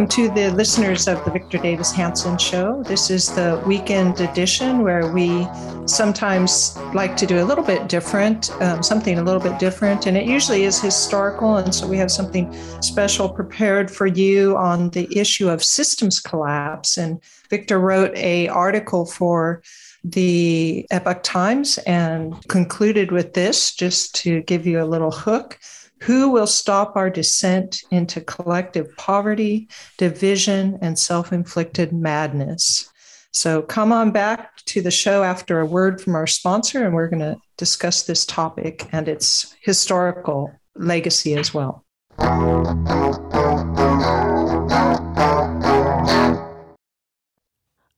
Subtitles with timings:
[0.00, 2.82] Welcome to the listeners of the Victor Davis Hanson Show.
[2.84, 5.46] This is the weekend edition where we
[5.84, 10.16] sometimes like to do a little bit different, um, something a little bit different, and
[10.16, 11.56] it usually is historical.
[11.56, 16.96] And so we have something special prepared for you on the issue of systems collapse.
[16.96, 19.62] And Victor wrote a article for
[20.02, 25.58] the Epoch Times and concluded with this just to give you a little hook.
[26.02, 32.90] Who will stop our descent into collective poverty, division, and self inflicted madness?
[33.32, 37.08] So come on back to the show after a word from our sponsor, and we're
[37.08, 41.84] going to discuss this topic and its historical legacy as well.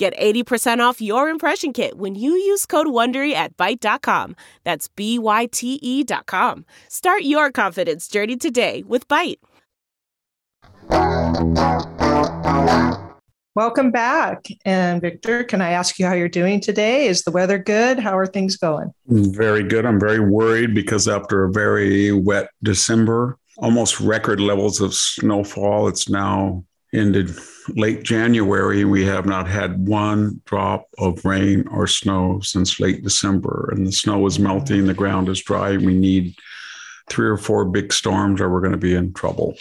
[0.00, 4.34] Get 80% off your impression kit when you use code WONDERY at Byte.com.
[4.64, 6.64] That's B-Y-T-E dot com.
[6.88, 9.36] Start your confidence journey today with Byte.
[13.54, 14.46] Welcome back.
[14.64, 17.06] And Victor, can I ask you how you're doing today?
[17.06, 17.98] Is the weather good?
[17.98, 18.94] How are things going?
[19.06, 19.84] Very good.
[19.84, 26.08] I'm very worried because after a very wet December, almost record levels of snowfall, it's
[26.08, 27.30] now ended
[27.68, 33.70] late January, we have not had one drop of rain or snow since late December.
[33.72, 35.76] And the snow is melting, the ground is dry.
[35.76, 36.34] We need
[37.08, 39.54] three or four big storms, or we're going to be in trouble.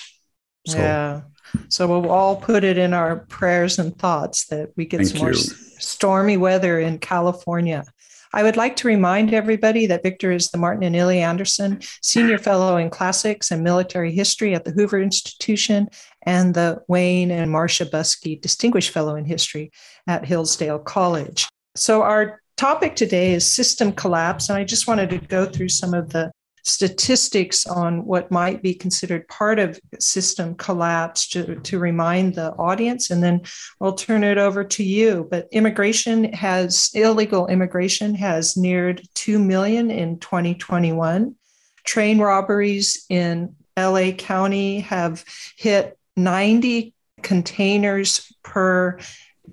[0.68, 1.22] So, yeah.
[1.68, 5.34] So we'll all put it in our prayers and thoughts that we get some more
[5.34, 7.86] stormy weather in California.
[8.32, 12.38] I would like to remind everybody that Victor is the Martin and Illie Anderson Senior
[12.38, 15.90] Fellow in Classics and Military History at the Hoover Institution
[16.24, 19.72] and the Wayne and Marcia Buske Distinguished Fellow in History
[20.08, 21.48] at Hillsdale College.
[21.76, 24.50] So, our topic today is system collapse.
[24.50, 26.32] And I just wanted to go through some of the
[26.64, 33.10] statistics on what might be considered part of system collapse to, to remind the audience,
[33.10, 33.42] and then
[33.80, 35.28] we'll turn it over to you.
[35.30, 41.36] But immigration has, illegal immigration has neared 2 million in 2021.
[41.86, 45.24] Train robberies in LA County have
[45.58, 49.00] hit 90 containers per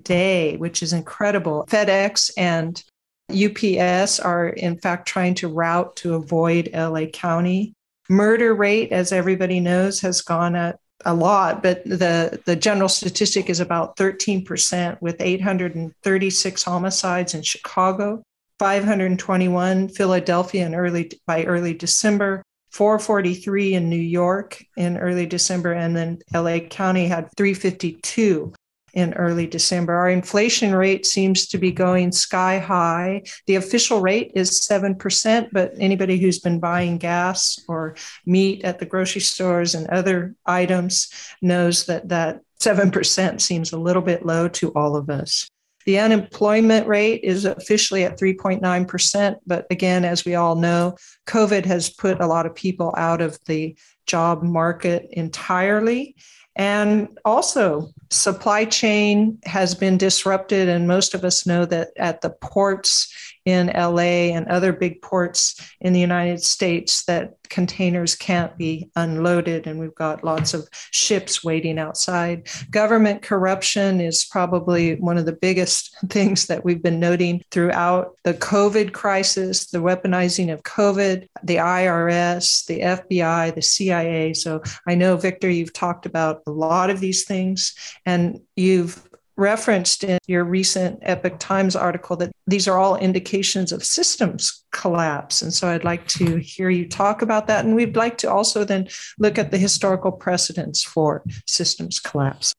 [0.01, 1.65] day, which is incredible.
[1.69, 2.83] FedEx and
[3.29, 7.73] UPS are, in fact, trying to route to avoid LA County.
[8.09, 13.49] Murder rate, as everybody knows, has gone up a lot, but the, the general statistic
[13.49, 18.23] is about 13%, with 836 homicides in Chicago,
[18.59, 25.95] 521 Philadelphia in early by early December, 443 in New York in early December, and
[25.95, 28.53] then LA County had 352
[28.93, 29.93] in early December.
[29.93, 33.23] Our inflation rate seems to be going sky high.
[33.45, 38.85] The official rate is 7%, but anybody who's been buying gas or meat at the
[38.85, 41.09] grocery stores and other items
[41.41, 45.47] knows that that 7% seems a little bit low to all of us.
[45.87, 49.35] The unemployment rate is officially at 3.9%.
[49.47, 50.97] But again, as we all know,
[51.27, 56.17] COVID has put a lot of people out of the job market entirely.
[56.57, 60.69] And also, supply chain has been disrupted.
[60.69, 63.11] And most of us know that at the ports
[63.47, 69.67] in LA and other big ports in the United States that containers can't be unloaded
[69.67, 72.45] and we've got lots of ships waiting outside.
[72.69, 78.33] Government corruption is probably one of the biggest things that we've been noting throughout the
[78.33, 84.33] COVID crisis, the weaponizing of COVID, the IRS, the FBI, the CIA.
[84.33, 87.75] So I know Victor you've talked about a lot of these things
[88.07, 93.83] and you've referenced in your recent Epoch Times article that these are all indications of
[93.83, 95.41] systems collapse.
[95.41, 97.65] And so I'd like to hear you talk about that.
[97.65, 98.87] And we'd like to also then
[99.19, 102.53] look at the historical precedents for systems collapse.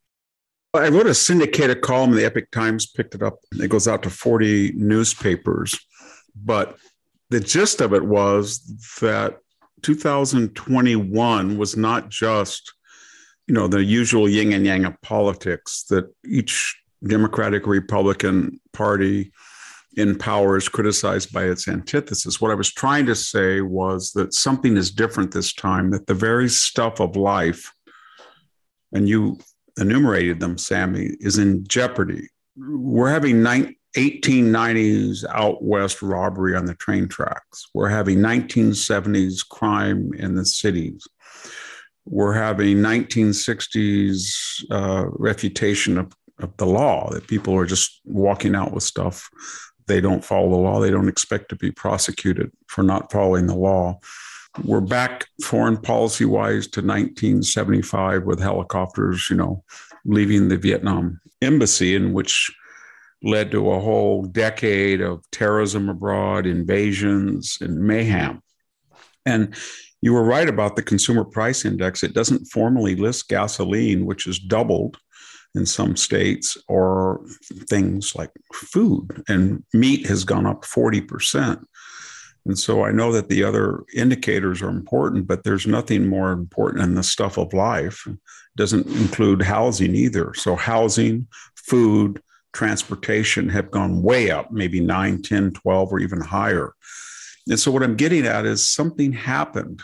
[0.74, 3.38] I wrote a syndicated column, the Epoch Times picked it up.
[3.52, 5.80] It goes out to 40 newspapers.
[6.36, 6.76] But
[7.30, 8.60] the gist of it was
[9.00, 9.38] that
[9.82, 12.74] 2021 was not just
[13.48, 19.32] you know the usual yin and yang of politics that each democratic republican party
[19.96, 22.40] in power is criticized by its antithesis.
[22.40, 26.14] What i was trying to say was that something is different this time that the
[26.14, 27.72] very stuff of life
[28.92, 29.38] and you
[29.78, 32.28] enumerated them Sami is in jeopardy.
[32.56, 33.36] We're having
[33.96, 37.66] 1890s out west robbery on the train tracks.
[37.74, 41.06] We're having 1970s crime in the cities
[42.10, 48.72] we're having 1960s uh, refutation of, of the law that people are just walking out
[48.72, 49.28] with stuff.
[49.86, 50.80] They don't follow the law.
[50.80, 54.00] They don't expect to be prosecuted for not following the law.
[54.64, 59.62] We're back foreign policy wise to 1975 with helicopters you know
[60.04, 62.50] leaving the vietnam embassy in which
[63.22, 68.42] led to a whole decade of terrorism abroad invasions and mayhem.
[69.26, 69.54] And
[70.00, 72.02] you were right about the consumer price index.
[72.02, 74.98] It doesn't formally list gasoline, which has doubled
[75.54, 77.24] in some states, or
[77.68, 81.64] things like food, and meat has gone up 40%.
[82.46, 86.82] And so I know that the other indicators are important, but there's nothing more important
[86.82, 88.06] than the stuff of life.
[88.06, 88.18] It
[88.56, 90.32] doesn't include housing either.
[90.34, 92.22] So housing, food,
[92.52, 96.74] transportation have gone way up, maybe 9, 10, 12, or even higher.
[97.48, 99.82] And so what I'm getting at is something happened.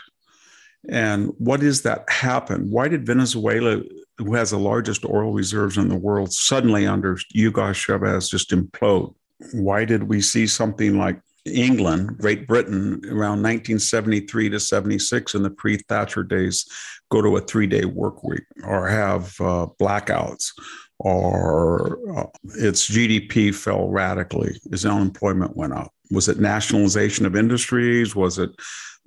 [0.88, 2.70] And what is that happened?
[2.70, 3.80] Why did Venezuela,
[4.18, 9.14] who has the largest oil reserves in the world, suddenly under Hugo Chavez just implode?
[9.52, 15.50] Why did we see something like England, Great Britain, around 1973 to 76 in the
[15.50, 16.66] pre Thatcher days,
[17.10, 20.52] go to a three day work week or have uh, blackouts?
[20.98, 22.26] Or uh,
[22.56, 28.14] its GDP fell radically, its unemployment went up was it nationalization of industries?
[28.14, 28.50] Was it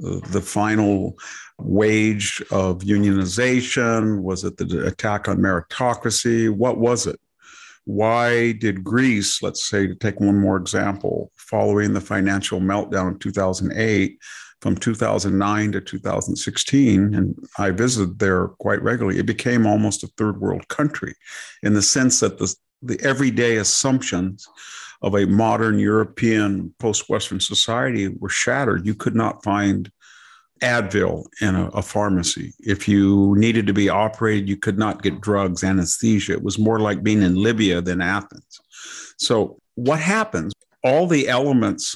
[0.05, 1.15] uh, the final
[1.59, 4.21] wage of unionization?
[4.21, 6.49] Was it the attack on meritocracy?
[6.49, 7.19] What was it?
[7.85, 13.19] Why did Greece, let's say, to take one more example, following the financial meltdown of
[13.19, 14.19] 2008,
[14.61, 20.41] from 2009 to 2016, and I visited there quite regularly, it became almost a third
[20.41, 21.13] world country
[21.61, 24.47] in the sense that the, the everyday assumptions
[25.01, 28.85] of a modern European post Western society were shattered.
[28.85, 29.91] You could not find
[30.61, 32.53] Advil in a, a, pharmacy.
[32.59, 36.33] If you needed to be operated, you could not get drugs, anesthesia.
[36.33, 38.59] It was more like being in Libya than Athens.
[39.17, 40.53] So, what happens?
[40.83, 41.95] All the elements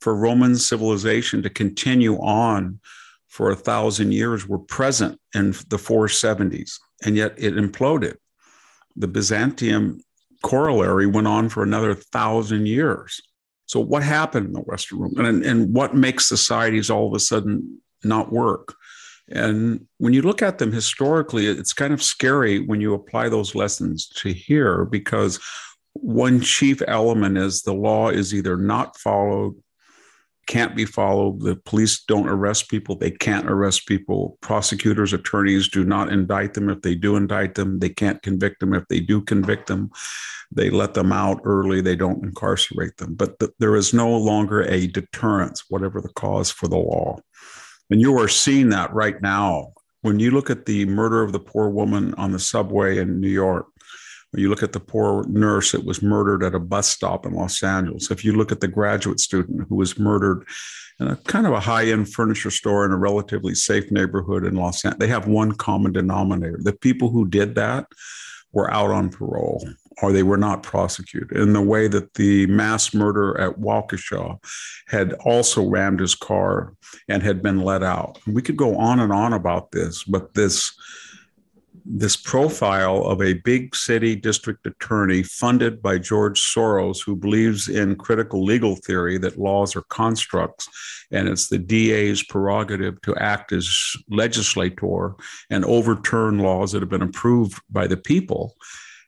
[0.00, 2.80] for Roman civilization to continue on
[3.28, 8.16] for a thousand years were present in the 470s, and yet it imploded.
[8.96, 10.00] The Byzantium
[10.42, 13.20] corollary went on for another thousand years.
[13.66, 17.20] So, what happened in the Western world, and, and what makes societies all of a
[17.20, 18.74] sudden not work?
[19.28, 23.54] And when you look at them historically, it's kind of scary when you apply those
[23.54, 25.40] lessons to here because
[25.94, 29.54] one chief element is the law is either not followed
[30.46, 31.40] can't be followed.
[31.40, 32.96] The police don't arrest people.
[32.96, 34.38] They can't arrest people.
[34.40, 36.68] Prosecutors, attorneys do not indict them.
[36.68, 38.74] If they do indict them, they can't convict them.
[38.74, 39.90] If they do convict them,
[40.50, 41.80] they let them out early.
[41.80, 43.14] They don't incarcerate them.
[43.14, 47.18] But th- there is no longer a deterrence, whatever the cause for the law.
[47.90, 49.72] And you are seeing that right now.
[50.02, 53.28] When you look at the murder of the poor woman on the subway in New
[53.28, 53.66] York,
[54.34, 57.62] you look at the poor nurse that was murdered at a bus stop in Los
[57.62, 58.10] Angeles.
[58.10, 60.46] If you look at the graduate student who was murdered
[61.00, 64.54] in a kind of a high end furniture store in a relatively safe neighborhood in
[64.54, 66.58] Los Angeles, they have one common denominator.
[66.62, 67.86] The people who did that
[68.52, 69.66] were out on parole
[70.00, 71.36] or they were not prosecuted.
[71.36, 74.38] In the way that the mass murder at Waukesha
[74.88, 76.74] had also rammed his car
[77.08, 78.18] and had been let out.
[78.26, 80.72] We could go on and on about this, but this
[81.84, 87.96] this profile of a big city district attorney funded by George Soros, who believes in
[87.96, 90.68] critical legal theory that laws are constructs,
[91.10, 93.68] and it's the DA's prerogative to act as
[94.08, 95.14] legislator
[95.50, 98.54] and overturn laws that have been approved by the people,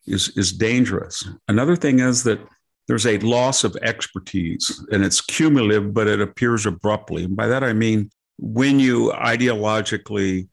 [0.06, 1.28] is, is dangerous.
[1.48, 2.40] Another thing is that
[2.86, 7.24] there's a loss of expertise, and it's cumulative, but it appears abruptly.
[7.24, 10.48] And by that I mean when you ideologically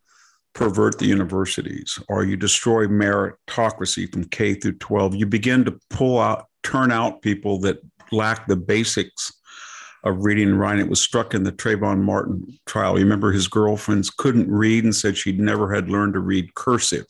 [0.53, 6.19] pervert the universities or you destroy meritocracy from K through 12, you begin to pull
[6.19, 7.79] out, turn out people that
[8.11, 9.31] lack the basics
[10.03, 10.85] of reading and writing.
[10.85, 12.97] It was struck in the Trayvon Martin trial.
[12.97, 17.05] You remember his girlfriends couldn't read and said she'd never had learned to read cursive,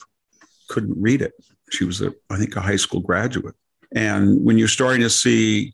[0.69, 1.33] couldn't read it.
[1.71, 3.55] She was, a, I think, a high school graduate.
[3.95, 5.73] And when you're starting to see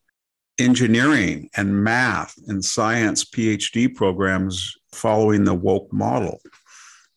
[0.59, 6.39] engineering and math and science PhD programs following the woke model,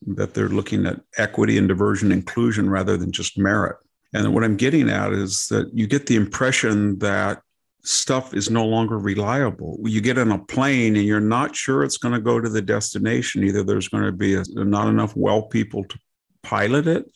[0.07, 3.77] that they're looking at equity and diversion inclusion rather than just merit.
[4.13, 7.43] And what I'm getting at is that you get the impression that
[7.83, 9.79] stuff is no longer reliable.
[9.85, 12.63] You get on a plane and you're not sure it's going to go to the
[12.63, 13.45] destination.
[13.45, 15.99] Either there's going to be a, not enough well people to
[16.43, 17.11] pilot it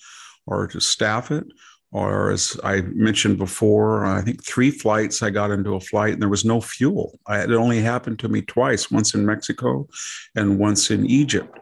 [0.46, 1.44] or to staff it.
[1.90, 6.22] Or, as I mentioned before, I think three flights I got into a flight and
[6.22, 7.20] there was no fuel.
[7.28, 9.86] It only happened to me twice once in Mexico
[10.34, 11.56] and once in Egypt.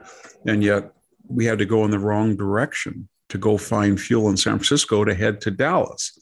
[0.47, 0.91] And yet
[1.33, 5.05] we had to go in the wrong direction to go find fuel in San Francisco
[5.05, 6.19] to head to Dallas.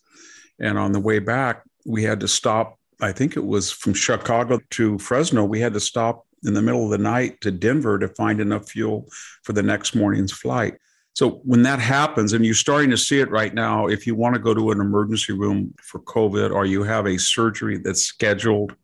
[0.61, 2.79] And on the way back, we had to stop.
[3.01, 5.45] I think it was from Chicago to Fresno.
[5.45, 8.69] We had to stop in the middle of the night to Denver to find enough
[8.69, 9.09] fuel
[9.43, 10.75] for the next morning's flight.
[11.15, 14.35] So when that happens, and you're starting to see it right now, if you want
[14.37, 18.75] to go to an emergency room for COVID or you have a surgery that's scheduled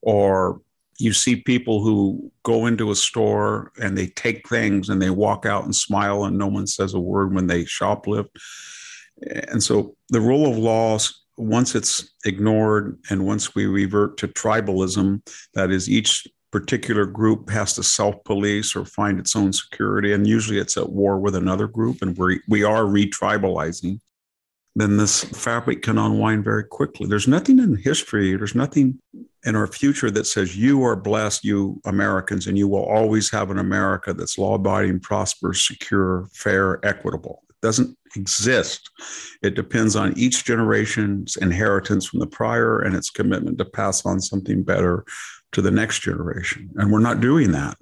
[0.00, 0.60] or
[0.98, 5.46] you see people who go into a store and they take things and they walk
[5.46, 8.28] out and smile and no one says a word when they shoplift.
[9.48, 10.98] And so the rule of law,
[11.36, 15.22] once it's ignored and once we revert to tribalism,
[15.54, 20.26] that is, each particular group has to self police or find its own security, and
[20.26, 24.00] usually it's at war with another group, and we we are retribalizing
[24.80, 27.06] then this fabric can unwind very quickly.
[27.06, 28.98] There's nothing in history, there's nothing
[29.44, 33.50] in our future that says you are blessed, you Americans, and you will always have
[33.50, 37.42] an America that's law abiding, prosperous, secure, fair, equitable.
[37.48, 38.90] It doesn't exist.
[39.42, 44.20] It depends on each generation's inheritance from the prior and its commitment to pass on
[44.20, 45.04] something better
[45.52, 46.70] to the next generation.
[46.76, 47.78] And we're not doing that.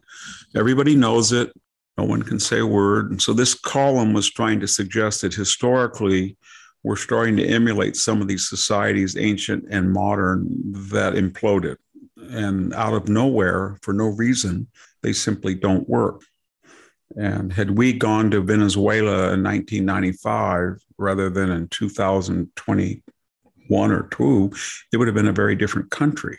[0.54, 1.52] Everybody knows it.
[1.98, 3.10] No one can say a word.
[3.10, 6.36] And so this column was trying to suggest that historically,
[6.86, 10.46] we're starting to emulate some of these societies, ancient and modern,
[10.92, 11.78] that imploded.
[12.16, 14.68] And out of nowhere, for no reason,
[15.02, 16.22] they simply don't work.
[17.16, 24.52] And had we gone to Venezuela in 1995 rather than in 2021 or two,
[24.92, 26.38] it would have been a very different country.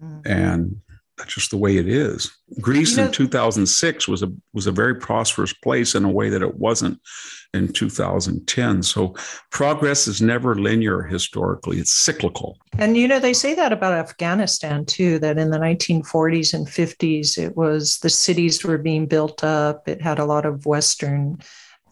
[0.00, 0.22] Mm.
[0.26, 0.80] And
[1.16, 2.30] that's just the way it is.
[2.60, 6.28] Greece you know, in 2006 was a was a very prosperous place in a way
[6.28, 7.00] that it wasn't
[7.54, 8.82] in 2010.
[8.82, 9.14] So
[9.50, 12.58] progress is never linear historically; it's cyclical.
[12.78, 15.18] And you know they say that about Afghanistan too.
[15.18, 19.88] That in the 1940s and 50s, it was the cities were being built up.
[19.88, 21.38] It had a lot of Western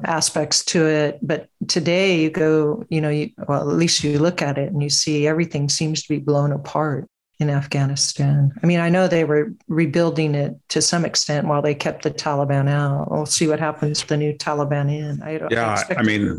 [0.03, 4.43] aspects to it but today you go you know you, well at least you look
[4.43, 7.09] at it and you see everything seems to be blown apart
[7.41, 8.53] in Afghanistan.
[8.63, 12.11] I mean, I know they were rebuilding it to some extent while they kept the
[12.11, 13.11] Taliban out.
[13.11, 15.23] We'll see what happens with the new Taliban in.
[15.23, 16.39] I don't yeah, I mean,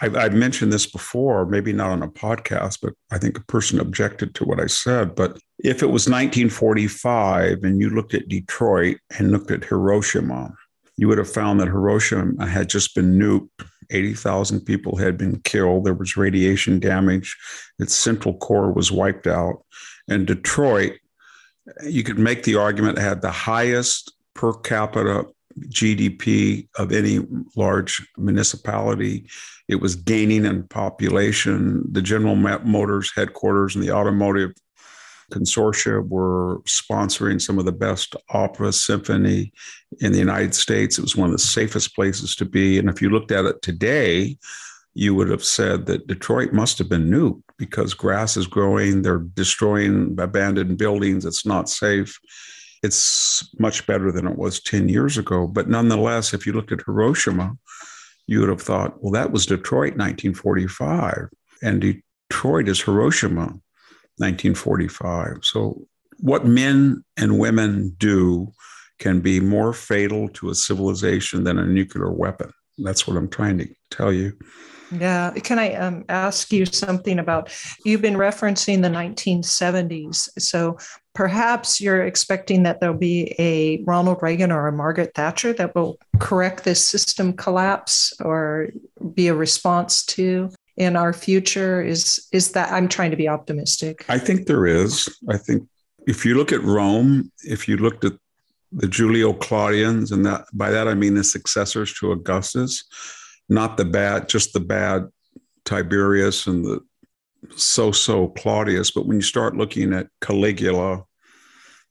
[0.00, 3.78] I've, I've, mentioned this before, maybe not on a podcast, but I think a person
[3.78, 5.14] objected to what I said.
[5.14, 10.52] But if it was 1945 and you looked at Detroit and looked at Hiroshima,
[10.96, 13.48] you would have found that Hiroshima had just been nuked.
[13.90, 15.84] 80,000 people had been killed.
[15.84, 17.36] There was radiation damage.
[17.78, 19.63] Its central core was wiped out
[20.08, 20.92] and Detroit,
[21.84, 25.24] you could make the argument had the highest per capita
[25.68, 27.20] GDP of any
[27.56, 29.28] large municipality.
[29.68, 31.84] It was gaining in population.
[31.90, 34.52] The General Motors headquarters and the automotive
[35.32, 39.52] consortia were sponsoring some of the best opera symphony
[40.00, 40.98] in the United States.
[40.98, 42.78] It was one of the safest places to be.
[42.78, 44.36] And if you looked at it today,
[44.94, 49.18] you would have said that Detroit must have been nuked because grass is growing, they're
[49.18, 52.18] destroying abandoned buildings, it's not safe.
[52.82, 55.46] It's much better than it was 10 years ago.
[55.46, 57.56] But nonetheless, if you looked at Hiroshima,
[58.26, 61.28] you would have thought, well, that was Detroit 1945.
[61.62, 63.46] and Detroit is Hiroshima,
[64.18, 65.38] 1945.
[65.42, 65.86] So,
[66.20, 68.52] what men and women do
[68.98, 72.52] can be more fatal to a civilization than a nuclear weapon.
[72.78, 74.36] That's what I'm trying to tell you.
[74.90, 75.32] Yeah.
[75.32, 77.52] Can I um, ask you something about?
[77.84, 80.28] You've been referencing the 1970s.
[80.38, 80.78] So
[81.14, 85.98] perhaps you're expecting that there'll be a Ronald Reagan or a Margaret Thatcher that will
[86.18, 88.70] correct this system collapse or
[89.14, 91.82] be a response to in our future.
[91.82, 94.04] Is is that I'm trying to be optimistic?
[94.08, 95.08] I think there is.
[95.28, 95.68] I think
[96.06, 98.12] if you look at Rome, if you looked at
[98.72, 102.84] the Julio Claudians, and that by that I mean the successors to Augustus,
[103.48, 105.08] not the bad, just the bad
[105.64, 106.80] Tiberius and the
[107.56, 108.90] so-so Claudius.
[108.90, 111.04] But when you start looking at Caligula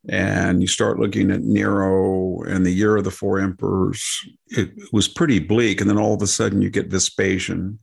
[0.09, 4.03] and you start looking at Nero and the year of the four emperors,
[4.47, 5.79] it was pretty bleak.
[5.79, 7.79] And then all of a sudden you get Vespasian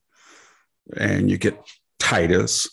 [0.96, 1.58] and you get
[1.98, 2.68] Titus,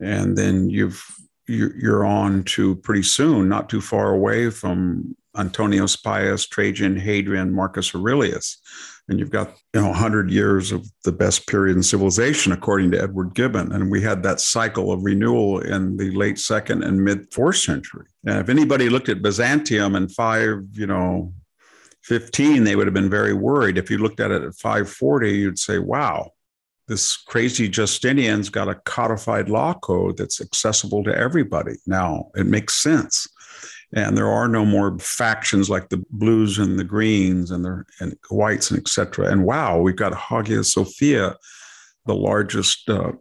[0.00, 1.04] and then you've
[1.46, 7.94] you're on to pretty soon, not too far away from Antoninus Pius, Trajan, Hadrian, Marcus
[7.94, 8.60] Aurelius.
[9.08, 13.02] And you've got, you know, 100 years of the best period in civilization, according to
[13.02, 13.72] Edward Gibbon.
[13.72, 18.06] And we had that cycle of renewal in the late second and mid fourth century.
[18.24, 21.34] And if anybody looked at Byzantium in five, you know,
[22.04, 23.78] 15, they would have been very worried.
[23.78, 26.30] If you looked at it at 540, you'd say, wow,
[26.86, 31.76] this crazy Justinian's got a codified law code that's accessible to everybody.
[31.86, 33.26] Now it makes sense.
[33.94, 38.16] And there are no more factions like the blues and the greens and the and
[38.28, 39.30] whites and etc.
[39.30, 41.36] And wow, we've got Hagia Sophia,
[42.04, 43.12] the largest uh,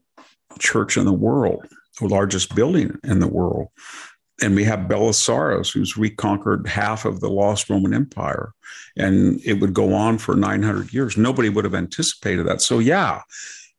[0.59, 1.65] church in the world,
[1.99, 3.67] the largest building in the world.
[4.41, 8.51] And we have Belisarius, who's reconquered half of the lost Roman Empire.
[8.97, 11.17] And it would go on for 900 years.
[11.17, 12.61] Nobody would have anticipated that.
[12.61, 13.21] So, yeah,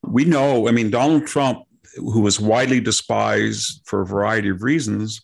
[0.02, 0.68] we know.
[0.68, 1.64] I mean, Donald Trump,
[1.96, 5.20] who was widely despised for a variety of reasons,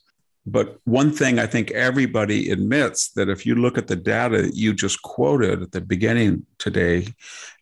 [0.47, 4.73] but one thing I think everybody admits that if you look at the data you
[4.73, 7.09] just quoted at the beginning today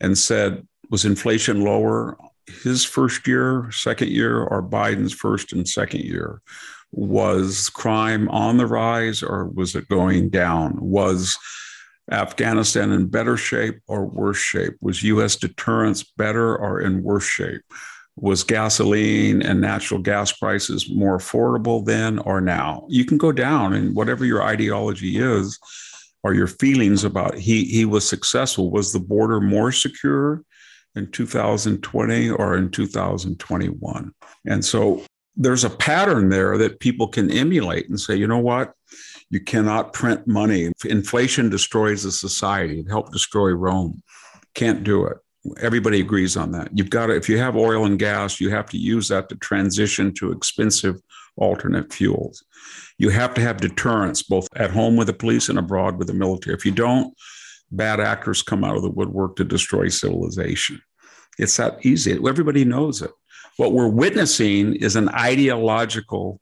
[0.00, 2.16] and said, was inflation lower
[2.62, 6.40] his first year, second year, or Biden's first and second year?
[6.92, 10.78] Was crime on the rise or was it going down?
[10.80, 11.36] Was
[12.10, 14.74] Afghanistan in better shape or worse shape?
[14.80, 17.60] Was US deterrence better or in worse shape?
[18.20, 22.86] Was gasoline and natural gas prices more affordable then or now?
[22.88, 25.58] You can go down and whatever your ideology is
[26.22, 28.70] or your feelings about he he was successful.
[28.70, 30.42] Was the border more secure
[30.94, 34.12] in 2020 or in 2021?
[34.46, 35.02] And so
[35.36, 38.74] there's a pattern there that people can emulate and say, you know what?
[39.30, 40.72] You cannot print money.
[40.84, 42.80] Inflation destroys a society.
[42.80, 44.02] It helped destroy Rome.
[44.54, 45.18] Can't do it.
[45.60, 46.70] Everybody agrees on that.
[46.76, 49.36] You've got to, if you have oil and gas, you have to use that to
[49.36, 51.00] transition to expensive
[51.36, 52.44] alternate fuels.
[52.98, 56.14] You have to have deterrence, both at home with the police and abroad with the
[56.14, 56.56] military.
[56.56, 57.14] If you don't,
[57.70, 60.80] bad actors come out of the woodwork to destroy civilization.
[61.38, 62.12] It's that easy.
[62.12, 63.10] Everybody knows it.
[63.56, 66.40] What we're witnessing is an ideological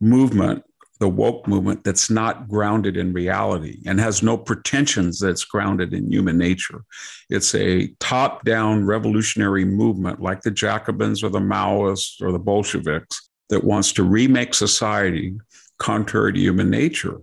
[0.00, 0.64] movement
[1.04, 6.10] the woke movement that's not grounded in reality and has no pretensions that's grounded in
[6.10, 6.82] human nature.
[7.28, 13.28] It's a top down revolutionary movement like the Jacobins or the Maoists or the Bolsheviks
[13.50, 15.36] that wants to remake society
[15.78, 17.18] contrary to human nature.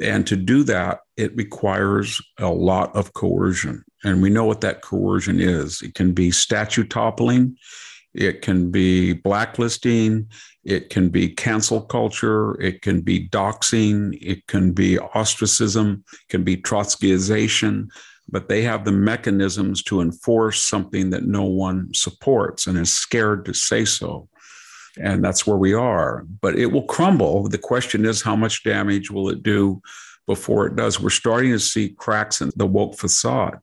[0.00, 3.84] And to do that, it requires a lot of coercion.
[4.04, 7.58] And we know what that coercion is it can be statue toppling,
[8.14, 10.30] it can be blacklisting,
[10.66, 16.42] it can be cancel culture, it can be doxing, it can be ostracism, it can
[16.42, 17.88] be Trotskyization,
[18.28, 23.44] but they have the mechanisms to enforce something that no one supports and is scared
[23.44, 24.28] to say so.
[25.00, 26.26] And that's where we are.
[26.40, 27.48] But it will crumble.
[27.48, 29.80] The question is, how much damage will it do
[30.26, 30.98] before it does?
[30.98, 33.60] We're starting to see cracks in the woke facade.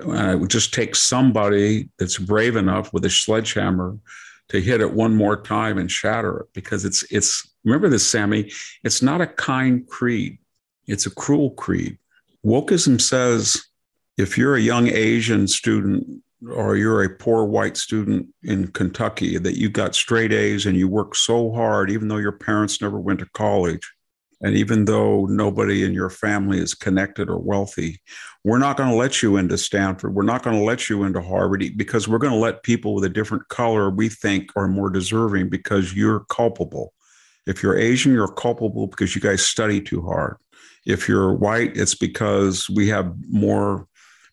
[0.00, 3.96] Uh, it would just take somebody that's brave enough with a sledgehammer
[4.52, 8.50] to hit it one more time and shatter it because it's it's remember this Sami
[8.84, 10.38] it's not a kind creed.
[10.86, 11.98] It's a cruel creed.
[12.44, 13.62] Wokeism says
[14.18, 19.56] if you're a young asian student or you're a poor white student in kentucky that
[19.58, 23.20] you got straight a's and you work so hard even though your parents never went
[23.20, 23.92] to college
[24.42, 28.00] and even though nobody in your family is connected or wealthy,
[28.44, 30.14] we're not going to let you into Stanford.
[30.14, 33.04] We're not going to let you into Harvard because we're going to let people with
[33.04, 36.92] a different color we think are more deserving because you're culpable.
[37.46, 40.36] If you're Asian, you're culpable because you guys study too hard.
[40.86, 43.86] If you're white, it's because we have more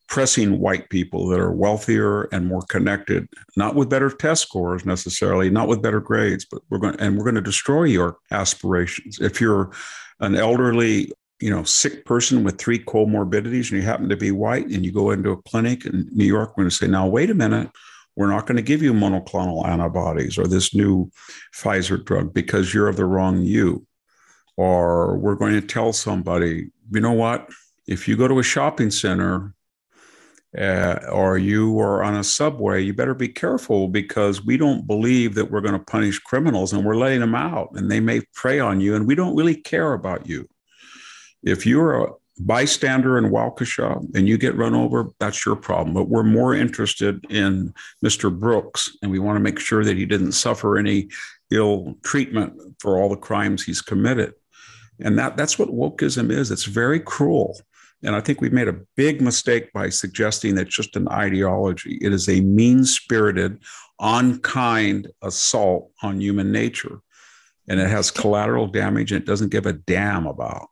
[0.09, 5.51] pressing white people that are wealthier and more connected, not with better test scores necessarily,
[5.51, 9.19] not with better grades, but we're going and we're going to destroy your aspirations.
[9.21, 9.71] If you're
[10.19, 14.65] an elderly, you know, sick person with three comorbidities and you happen to be white
[14.65, 17.29] and you go into a clinic in New York, we're going to say, now wait
[17.29, 17.69] a minute,
[18.15, 21.09] we're not going to give you monoclonal antibodies or this new
[21.55, 23.85] Pfizer drug because you're of the wrong you.
[24.57, 27.47] Or we're going to tell somebody, you know what?
[27.87, 29.53] If you go to a shopping center
[30.57, 35.35] uh, or you are on a subway, you better be careful because we don't believe
[35.35, 38.59] that we're going to punish criminals and we're letting them out and they may prey
[38.59, 40.47] on you and we don't really care about you.
[41.43, 45.93] If you're a bystander in Waukesha and you get run over, that's your problem.
[45.93, 48.37] But we're more interested in Mr.
[48.37, 51.09] Brooks and we want to make sure that he didn't suffer any
[51.51, 54.33] ill treatment for all the crimes he's committed.
[54.99, 56.51] And that, that's what wokeism is.
[56.51, 57.59] It's very cruel.
[58.03, 61.97] And I think we've made a big mistake by suggesting it's just an ideology.
[62.01, 63.61] It is a mean spirited,
[63.99, 67.01] unkind assault on human nature.
[67.67, 70.69] And it has collateral damage and it doesn't give a damn about.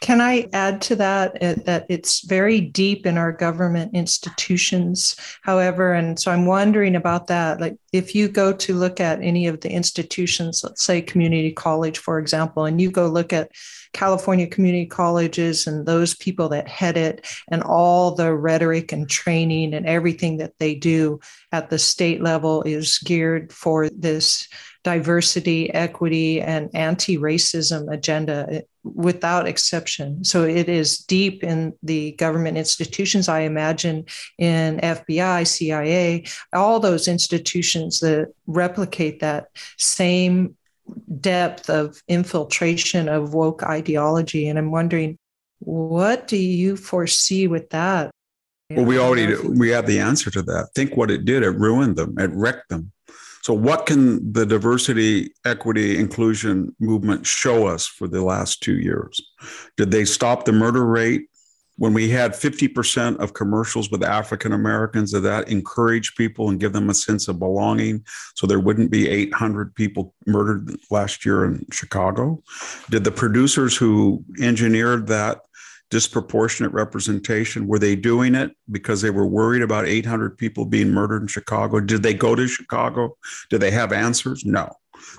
[0.00, 5.92] Can I add to that uh, that it's very deep in our government institutions, however?
[5.92, 7.60] And so I'm wondering about that.
[7.60, 11.98] Like, if you go to look at any of the institutions, let's say community college,
[11.98, 13.50] for example, and you go look at
[13.92, 19.74] California community colleges and those people that head it and all the rhetoric and training
[19.74, 21.20] and everything that they do
[21.52, 24.48] at the state level is geared for this
[24.82, 30.24] diversity, equity, and anti racism agenda eh, without exception.
[30.24, 34.06] So it is deep in the government institutions, I imagine,
[34.38, 36.24] in FBI, CIA,
[36.54, 40.56] all those institutions that replicate that same
[41.20, 44.48] depth of infiltration of woke ideology.
[44.48, 45.18] And I'm wondering,
[45.60, 48.10] what do you foresee with that?
[48.70, 50.68] Well, we already we have the answer to that.
[50.74, 51.42] Think what it did.
[51.42, 52.16] It ruined them.
[52.18, 52.92] It wrecked them.
[53.42, 59.20] So, what can the diversity, equity, inclusion movement show us for the last two years?
[59.76, 61.22] Did they stop the murder rate?
[61.80, 66.74] When we had 50% of commercials with African Americans, did that encourage people and give
[66.74, 71.64] them a sense of belonging so there wouldn't be 800 people murdered last year in
[71.72, 72.42] Chicago?
[72.90, 75.40] Did the producers who engineered that
[75.88, 77.66] disproportionate representation?
[77.66, 81.80] Were they doing it because they were worried about 800 people being murdered in Chicago?
[81.80, 83.16] Did they go to Chicago?
[83.48, 84.44] Did they have answers?
[84.44, 84.70] No.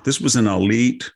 [0.04, 1.12] This was an elite,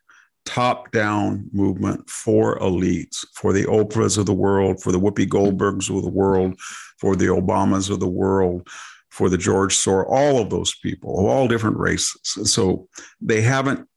[0.46, 5.96] top down movement for elites, for the Oprahs of the world, for the Whoopi Goldbergs
[5.96, 6.60] of the world,
[7.00, 8.68] for the Obamas of the world.
[9.12, 12.52] For the George Soros, all of those people of all different races.
[12.52, 12.90] So
[13.22, 13.88] they haven't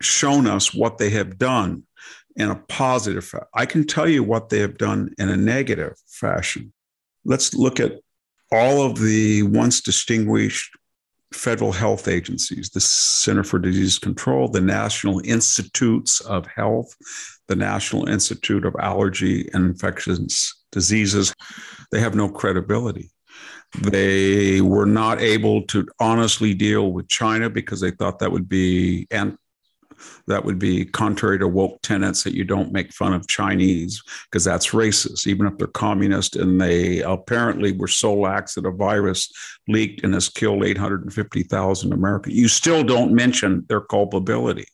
[0.00, 1.82] shown us what they have done
[2.36, 6.72] in a positive I can tell you what they have done in a negative fashion.
[7.24, 7.98] Let's look at
[8.52, 10.77] all of the once distinguished
[11.32, 16.94] federal health agencies the Center for Disease Control, the National Institutes of Health,
[17.48, 21.34] the National Institute of Allergy and Infectious Diseases.
[21.92, 23.10] They have no credibility.
[23.80, 29.06] They were not able to honestly deal with China because they thought that would be
[30.26, 34.44] that would be contrary to woke tenets that you don't make fun of Chinese because
[34.44, 36.36] that's racist, even if they're communist.
[36.36, 39.30] And they apparently were so lax that a virus
[39.66, 42.36] leaked and has killed 850,000 Americans.
[42.36, 44.66] You still don't mention their culpability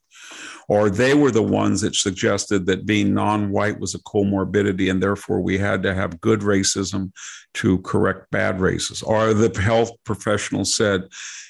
[0.69, 5.41] or they were the ones that suggested that being non-white was a comorbidity and therefore
[5.41, 7.13] we had to have good racism
[7.53, 11.03] to correct bad racism or the health professionals said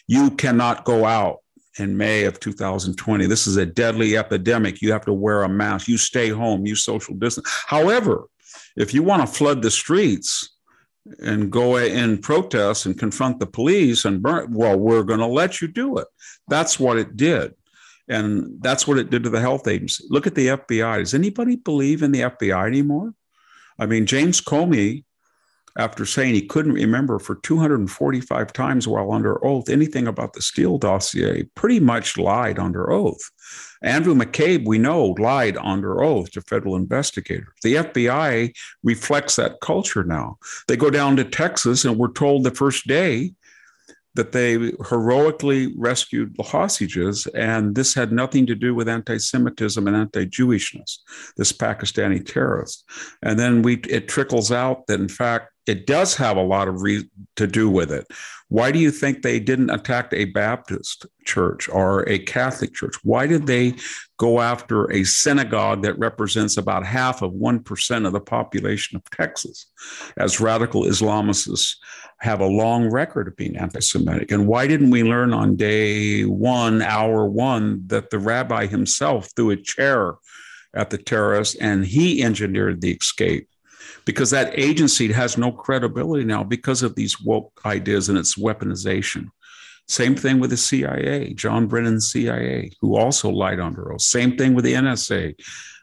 [0.07, 1.39] you cannot go out
[1.79, 3.27] in May of 2020.
[3.27, 4.81] This is a deadly epidemic.
[4.81, 5.89] You have to wear a mask.
[5.89, 6.67] You stay home.
[6.67, 7.49] You social distance.
[7.67, 8.25] However,
[8.77, 10.57] if you want to flood the streets
[11.19, 15.61] and go in protest and confront the police and burn, well, we're going to let
[15.61, 16.07] you do it.
[16.49, 17.55] That's what it did.
[18.09, 20.05] And that's what it did to the health agency.
[20.11, 20.99] Look at the FBI.
[20.99, 23.15] Does anybody believe in the FBI anymore?
[23.79, 25.05] I mean, James Comey
[25.77, 30.79] after saying he couldn't remember for 245 times while under oath anything about the Steele
[30.79, 33.31] dossier, pretty much lied under oath.
[33.83, 37.49] Andrew McCabe, we know, lied under oath to federal investigators.
[37.63, 40.39] The FBI reflects that culture now.
[40.69, 43.35] They go down to Texas and we're told the first day
[44.15, 49.97] that they heroically rescued the hostages, and this had nothing to do with anti-Semitism and
[49.97, 50.99] anti-Jewishness.
[51.37, 52.85] This Pakistani terrorist,
[53.23, 56.83] and then we it trickles out that in fact it does have a lot of
[56.83, 58.07] re- to do with it.
[58.49, 62.95] Why do you think they didn't attack a Baptist church or a Catholic church?
[63.03, 63.75] Why did they
[64.19, 69.67] go after a synagogue that represents about half of 1% of the population of Texas,
[70.17, 71.77] as radical Islamists
[72.19, 74.31] have a long record of being anti Semitic?
[74.31, 79.51] And why didn't we learn on day one, hour one, that the rabbi himself threw
[79.51, 80.15] a chair
[80.75, 83.49] at the terrorists and he engineered the escape?
[84.05, 89.29] Because that agency has no credibility now because of these woke ideas and its weaponization.
[89.87, 94.01] Same thing with the CIA, John Brennan's CIA, who also lied under oath.
[94.01, 95.35] Same thing with the NSA,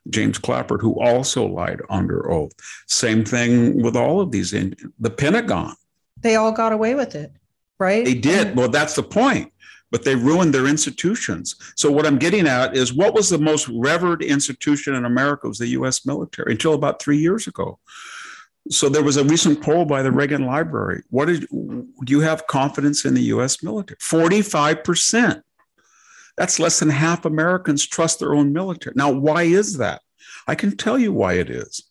[0.10, 2.52] James Clapper, who also lied under oath.
[2.88, 5.76] Same thing with all of these, in the Pentagon.
[6.20, 7.32] They all got away with it,
[7.80, 8.04] right?
[8.04, 8.56] They did.
[8.56, 9.52] Well, that's the point
[9.92, 11.56] but they ruined their institutions.
[11.76, 15.58] So what I'm getting at is what was the most revered institution in America was
[15.58, 17.78] the US military until about 3 years ago.
[18.72, 21.04] So there was a recent poll by the Reagan Library.
[21.10, 23.98] What is, do you have confidence in the US military?
[23.98, 25.42] 45%.
[26.38, 28.94] That's less than half Americans trust their own military.
[28.96, 30.02] Now, why is that?
[30.48, 31.84] I can tell you why it is.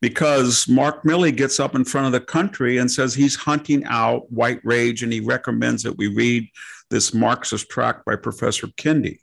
[0.00, 4.30] Because Mark Milley gets up in front of the country and says he's hunting out
[4.32, 6.48] white rage and he recommends that we read
[6.90, 9.18] this Marxist tract by Professor Kendi.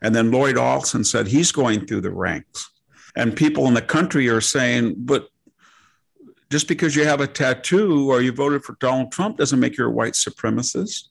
[0.00, 2.68] And then Lloyd Austin said he's going through the ranks.
[3.16, 5.28] And people in the country are saying, but
[6.52, 9.86] just because you have a tattoo or you voted for Donald Trump doesn't make you
[9.86, 11.08] a white supremacist.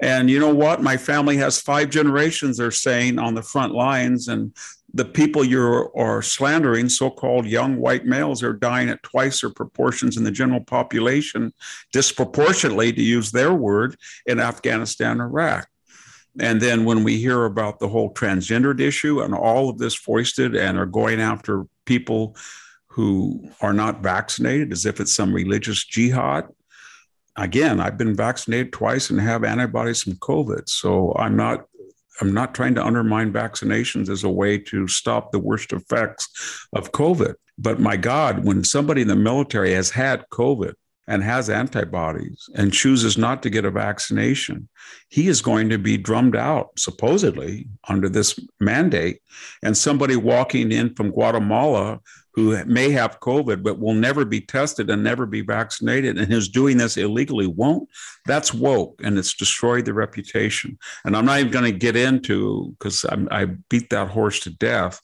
[0.00, 0.82] And you know what?
[0.82, 4.28] My family has five generations, they're saying, on the front lines.
[4.28, 4.54] And
[4.92, 9.50] the people you are slandering, so called young white males, are dying at twice their
[9.50, 11.54] proportions in the general population,
[11.92, 15.66] disproportionately, to use their word, in Afghanistan, Iraq.
[16.38, 20.54] And then when we hear about the whole transgendered issue and all of this foisted
[20.54, 22.36] and are going after people
[22.94, 26.46] who are not vaccinated as if it's some religious jihad,
[27.36, 30.68] again, I've been vaccinated twice and have antibodies from COVID.
[30.68, 31.64] So I'm not
[32.20, 36.92] I'm not trying to undermine vaccinations as a way to stop the worst effects of
[36.92, 37.34] COVID.
[37.58, 40.74] But my God, when somebody in the military has had COVID
[41.08, 44.68] and has antibodies and chooses not to get a vaccination,
[45.08, 49.20] he is going to be drummed out, supposedly, under this mandate.
[49.64, 51.98] And somebody walking in from Guatemala
[52.34, 56.48] who may have COVID but will never be tested and never be vaccinated and who's
[56.48, 57.88] doing this illegally won't,
[58.26, 60.76] that's woke and it's destroyed the reputation.
[61.04, 65.00] And I'm not even going to get into because I beat that horse to death,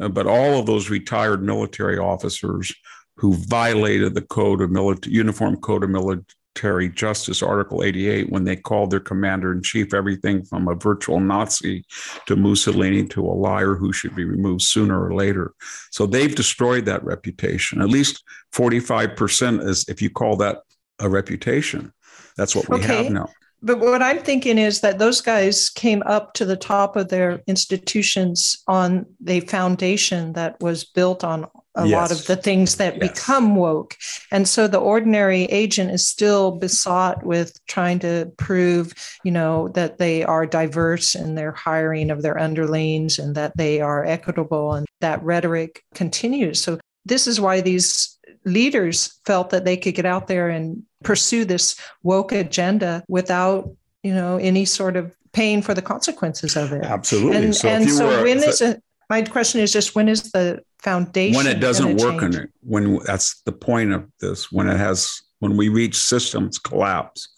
[0.00, 2.74] uh, but all of those retired military officers
[3.16, 8.44] who violated the code of military uniform code of military Military Justice, Article 88, when
[8.44, 11.84] they called their commander in chief everything from a virtual Nazi
[12.26, 15.52] to Mussolini to a liar who should be removed sooner or later.
[15.90, 17.82] So they've destroyed that reputation.
[17.82, 20.60] At least 45% is, if you call that
[20.98, 21.92] a reputation.
[22.38, 23.04] That's what we okay.
[23.04, 23.28] have now.
[23.62, 27.42] But what I'm thinking is that those guys came up to the top of their
[27.46, 31.94] institutions on the foundation that was built on a yes.
[31.94, 33.12] lot of the things that yes.
[33.12, 33.96] become woke.
[34.30, 39.98] And so the ordinary agent is still besought with trying to prove, you know, that
[39.98, 44.72] they are diverse in their hiring of their underlings and that they are equitable.
[44.72, 46.60] And that rhetoric continues.
[46.60, 51.44] So this is why these leaders felt that they could get out there and pursue
[51.44, 53.70] this woke agenda without,
[54.02, 56.84] you know, any sort of paying for the consequences of it.
[56.84, 57.36] Absolutely.
[57.36, 58.82] And so, and so when is it?
[59.08, 62.98] My question is just when is the foundation when it doesn't work in it when
[63.04, 67.28] that's the point of this when it has when we reach systems collapse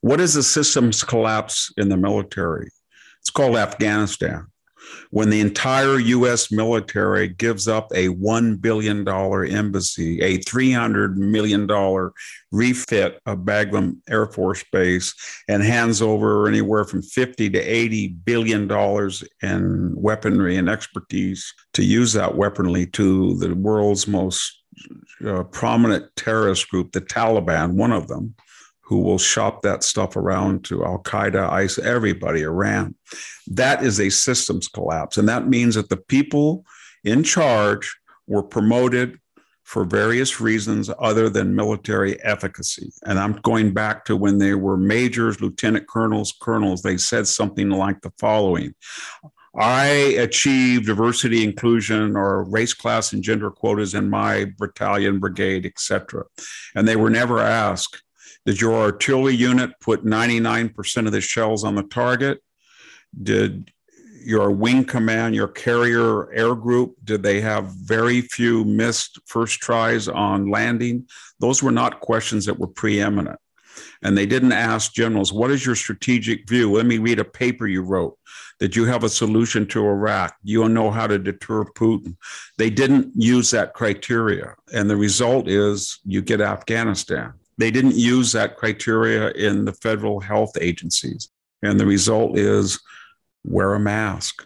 [0.00, 2.68] what is the systems collapse in the military
[3.20, 4.46] it's called afghanistan
[5.10, 11.66] when the entire US military gives up a $1 billion embassy, a $300 million
[12.52, 15.14] refit of Bagram Air Force Base,
[15.48, 21.84] and hands over anywhere from 50 to 80 billion dollars in weaponry and expertise to
[21.84, 24.62] use that weaponry to the world's most
[25.24, 28.34] uh, prominent terrorist group, the Taliban, one of them,
[28.86, 32.94] who will shop that stuff around to Al Qaeda, ISIS, everybody, Iran.
[33.48, 35.18] That is a systems collapse.
[35.18, 36.64] And that means that the people
[37.02, 37.96] in charge
[38.28, 39.18] were promoted
[39.64, 42.92] for various reasons other than military efficacy.
[43.04, 47.70] And I'm going back to when they were majors, lieutenant colonels, colonels, they said something
[47.70, 48.72] like the following.
[49.58, 49.86] I
[50.20, 56.24] achieved diversity, inclusion, or race, class, and gender quotas in my battalion, brigade, etc.
[56.76, 58.02] And they were never asked,
[58.46, 62.40] did your artillery unit put 99% of the shells on the target?
[63.20, 63.72] Did
[64.24, 70.06] your wing command, your carrier air group, did they have very few missed first tries
[70.06, 71.08] on landing?
[71.40, 73.38] Those were not questions that were preeminent.
[74.02, 76.72] And they didn't ask generals, what is your strategic view?
[76.72, 78.16] Let me read a paper you wrote.
[78.60, 80.34] Did you have a solution to Iraq?
[80.44, 82.16] You know how to deter Putin.
[82.58, 84.54] They didn't use that criteria.
[84.72, 87.34] And the result is you get Afghanistan.
[87.58, 91.28] They didn't use that criteria in the federal health agencies.
[91.62, 92.80] And the result is
[93.44, 94.44] wear a mask.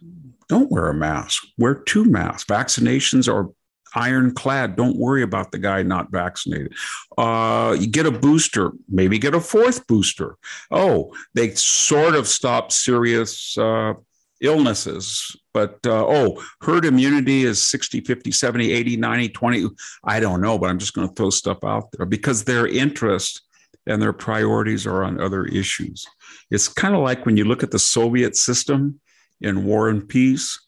[0.48, 1.44] Don't wear a mask.
[1.58, 2.44] Wear two masks.
[2.44, 3.50] Vaccinations are
[3.94, 4.76] ironclad.
[4.76, 6.74] Don't worry about the guy not vaccinated.
[7.18, 10.36] Uh, you get a booster, maybe get a fourth booster.
[10.70, 13.94] Oh, they sort of stop serious uh,
[14.40, 19.68] illnesses, but uh, oh, herd immunity is 60, 50, 70, 80, 90, 20.
[20.04, 23.42] I don't know, but I'm just going to throw stuff out there because their interest
[23.86, 26.06] and their priorities are on other issues.
[26.50, 29.00] It's kind of like when you look at the Soviet system
[29.40, 30.58] in War and Peace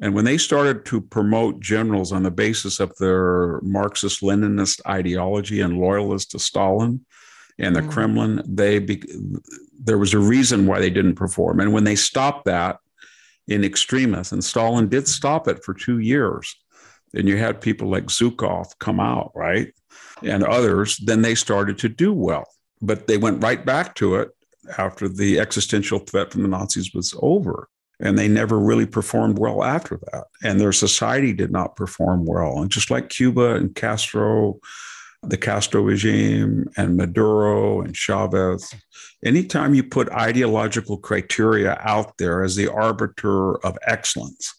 [0.00, 5.60] and when they started to promote generals on the basis of their Marxist Leninist ideology
[5.60, 7.04] and loyalist to Stalin
[7.58, 7.90] and the mm.
[7.90, 9.02] Kremlin, they be,
[9.78, 11.60] there was a reason why they didn't perform.
[11.60, 12.78] And when they stopped that
[13.48, 16.54] in extremis, and Stalin did stop it for two years,
[17.14, 19.72] and you had people like Zhukov come out, right?
[20.22, 22.44] And others, then they started to do well.
[22.80, 24.30] But they went right back to it
[24.78, 27.68] after the existential threat from the Nazis was over
[28.00, 30.24] and they never really performed well after that.
[30.42, 32.60] And their society did not perform well.
[32.60, 34.58] And just like Cuba and Castro,
[35.30, 38.74] the Castro regime, and Maduro and Chavez,
[39.24, 44.54] anytime you put ideological criteria out there as the arbiter of excellence,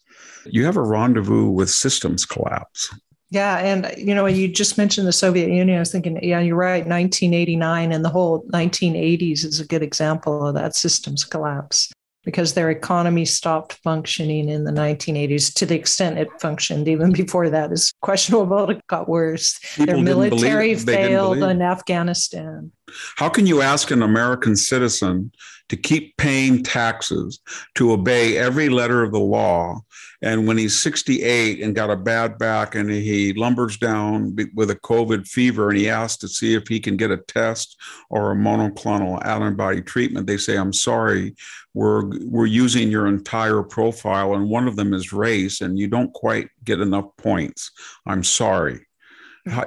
[0.45, 2.93] you have a rendezvous with systems collapse.
[3.32, 5.78] Yeah, and you know, you just mentioned the Soviet Union.
[5.78, 6.86] I was thinking, yeah, you're right.
[6.86, 11.91] 1989 and the whole 1980s is a good example of that systems collapse
[12.26, 16.88] because their economy stopped functioning in the 1980s to the extent it functioned.
[16.88, 18.70] Even before that is questionable.
[18.72, 19.60] It got worse.
[19.76, 22.72] People their military failed in Afghanistan.
[23.15, 25.32] How can you ask an American citizen
[25.69, 27.39] to keep paying taxes,
[27.74, 29.82] to obey every letter of the law,
[30.21, 34.76] and when he's 68 and got a bad back and he lumbers down with a
[34.76, 37.78] COVID fever and he asks to see if he can get a test
[38.10, 41.36] or a monoclonal antibody treatment, they say, I'm sorry,
[41.74, 46.13] we're, we're using your entire profile and one of them is race and you don't
[46.13, 47.71] quite get enough points.
[48.06, 48.86] I'm sorry.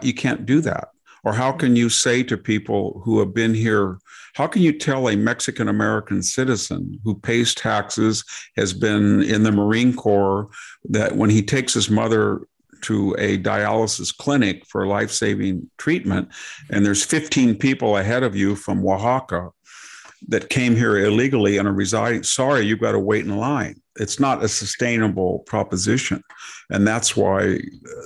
[0.02, 0.88] You can't do that.
[1.24, 3.98] Or how can you say to people who have been here
[4.34, 8.24] how can you tell a Mexican American citizen who pays taxes,
[8.56, 10.48] has been in the Marine Corps,
[10.84, 12.42] that when he takes his mother
[12.82, 16.28] to a dialysis clinic for life saving treatment,
[16.70, 19.50] and there's 15 people ahead of you from Oaxaca
[20.28, 23.80] that came here illegally and are residing, sorry, you've got to wait in line.
[23.96, 26.22] It's not a sustainable proposition.
[26.70, 27.58] And that's why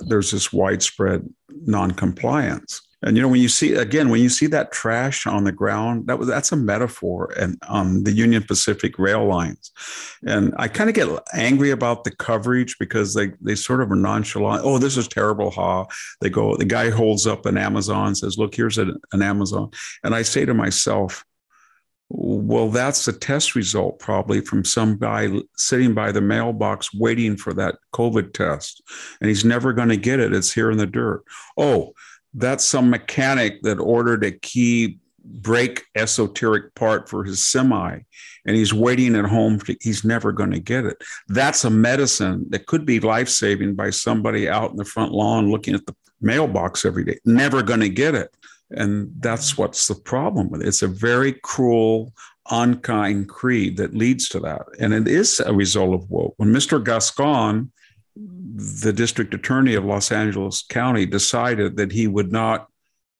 [0.07, 2.81] there's this widespread noncompliance.
[3.03, 6.07] And you know, when you see again, when you see that trash on the ground,
[6.07, 9.73] that was that's a metaphor and on the Union Pacific rail lines.
[10.27, 13.97] And I kind of get angry about the coverage because they they sort of are
[13.97, 14.63] nonchalant.
[14.65, 15.87] Oh, this is terrible, ha.
[16.21, 19.71] They go, the guy holds up an Amazon, says, Look, here's an, an Amazon.
[20.05, 21.25] And I say to myself,
[22.15, 27.55] well, that's a test result probably from some guy sitting by the mailbox waiting for
[27.55, 28.83] that COVID test.
[29.21, 30.35] And he's never going to get it.
[30.35, 31.25] It's here in the dirt.
[31.57, 31.95] Oh,
[32.35, 37.99] that's some mechanic that ordered a key brake esoteric part for his semi
[38.45, 41.03] and he's waiting at home to, he's never going to get it.
[41.29, 45.75] That's a medicine that could be life-saving by somebody out in the front lawn looking
[45.75, 47.19] at the mailbox every day.
[47.25, 48.37] Never going to get it.
[48.71, 50.69] And that's what's the problem with it.
[50.69, 52.13] It's a very cruel
[52.51, 54.63] unkind creed that leads to that.
[54.81, 57.71] And it is a result of woke when mr gascon
[58.17, 62.69] the district attorney of Los Angeles County decided that he would not,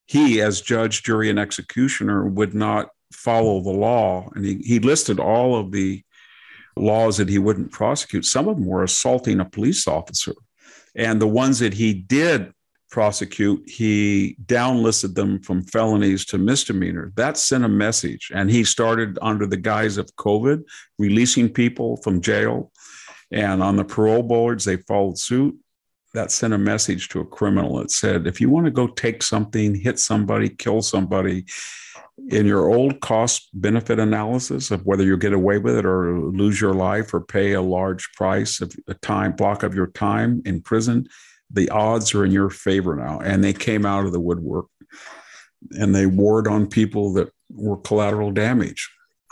[0.07, 4.29] he as judge, jury, and executioner would not follow the law.
[4.35, 6.03] And he, he listed all of the
[6.77, 8.25] laws that he wouldn't prosecute.
[8.25, 10.35] Some of them were assaulting a police officer.
[10.95, 12.53] And the ones that he did
[12.91, 17.13] prosecute, he downlisted them from felonies to misdemeanor.
[17.17, 18.31] That sent a message.
[18.35, 20.63] And he started under the guise of COVID,
[20.99, 22.72] releasing people from jail
[23.33, 25.59] and on the parole boards, they followed suit.
[26.15, 29.23] That sent a message to a criminal that said, if you want to go take
[29.23, 31.47] something, hit somebody, kill somebody,
[32.29, 36.61] in your old cost benefit analysis of whether you get away with it or lose
[36.61, 40.61] your life or pay a large price of a time block of your time in
[40.61, 41.09] prison,
[41.51, 43.19] the odds are in your favor now.
[43.21, 44.67] And they came out of the woodwork
[45.73, 48.91] and they warred on people that were collateral damage.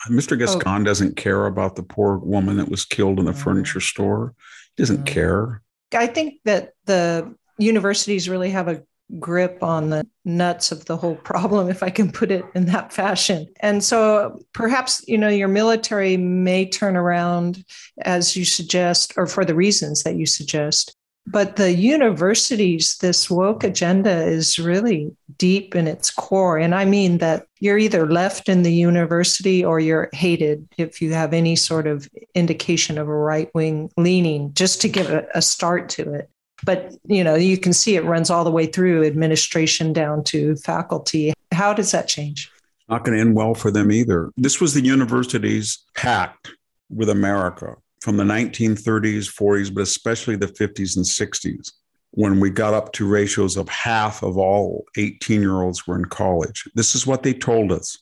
[0.08, 0.38] Mr.
[0.38, 0.84] Gascon oh.
[0.84, 3.42] doesn't care about the poor woman that was killed in the mm.
[3.42, 4.34] furniture store.
[4.76, 5.06] He doesn't mm.
[5.06, 5.62] care.
[5.92, 8.82] I think that the universities really have a
[9.18, 12.92] grip on the nuts of the whole problem, if I can put it in that
[12.92, 13.48] fashion.
[13.60, 17.64] And so perhaps, you know, your military may turn around
[18.02, 20.94] as you suggest, or for the reasons that you suggest.
[21.30, 26.58] But the universities, this woke agenda is really deep in its core.
[26.58, 31.12] And I mean that you're either left in the university or you're hated if you
[31.12, 35.40] have any sort of indication of a right wing leaning, just to give a, a
[35.40, 36.28] start to it.
[36.64, 40.56] But you know you can see it runs all the way through administration down to
[40.56, 41.32] faculty.
[41.52, 42.50] How does that change?
[42.88, 44.30] Not going to end well for them either.
[44.36, 46.50] This was the university's pact
[46.90, 51.72] with america from the 1930s 40s but especially the 50s and 60s
[52.12, 56.04] when we got up to ratios of half of all 18 year olds were in
[56.06, 57.98] college this is what they told us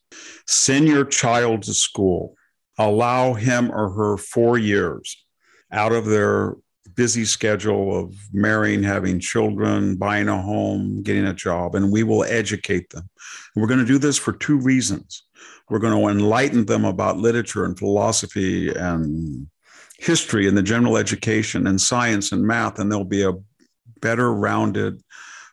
[0.47, 2.35] send your child to school
[2.79, 5.25] allow him or her four years
[5.73, 6.55] out of their
[6.99, 12.25] busy schedule of marrying, having children, buying a home, getting a job, and we will
[12.25, 13.09] educate them.
[13.55, 15.23] And we're going to do this for two reasons.
[15.69, 19.47] We're going to enlighten them about literature and philosophy and
[19.99, 23.35] history and the general education and science and math, and they'll be a
[24.01, 25.03] better rounded,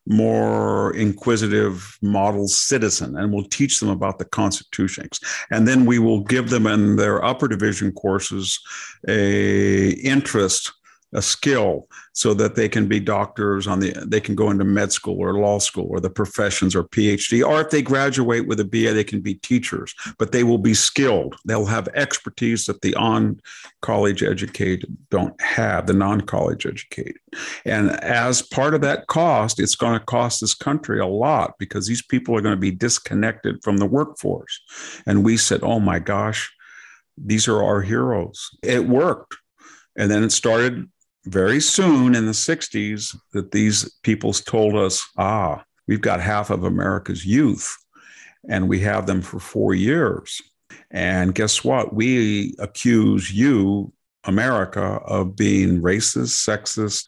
[0.08, 5.20] more inquisitive model citizen and we'll teach them about the constitutions.
[5.50, 8.60] and then we will give them in their upper division courses
[9.08, 10.72] a interest
[11.16, 14.92] a skill so that they can be doctors on the they can go into med
[14.92, 18.66] school or law school or the professions or phd or if they graduate with a
[18.66, 21.36] ba they can be teachers but they will be skilled.
[21.46, 23.40] They'll have expertise that the on
[23.82, 27.18] college educated don't have the non college educated
[27.66, 31.88] and as part of that cost it's going to cost this country a lot because
[31.88, 34.60] these people are going to be disconnected from the workforce.
[35.06, 36.52] And we said oh my gosh
[37.18, 38.50] these are our heroes.
[38.62, 39.38] It worked.
[39.98, 40.90] And then it started
[41.26, 46.64] very soon in the 60s that these people told us, ah, we've got half of
[46.64, 47.76] America's youth
[48.48, 50.42] and we have them for four years.
[50.92, 51.94] And guess what?
[51.94, 53.92] We accuse you,
[54.26, 57.08] America, of being racist, sexist,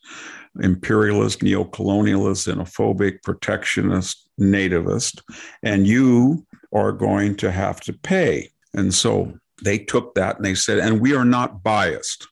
[0.61, 5.21] imperialist, neocolonialist, xenophobic, protectionist, nativist,
[5.63, 8.51] and you are going to have to pay.
[8.73, 12.27] And so they took that and they said, and we are not biased.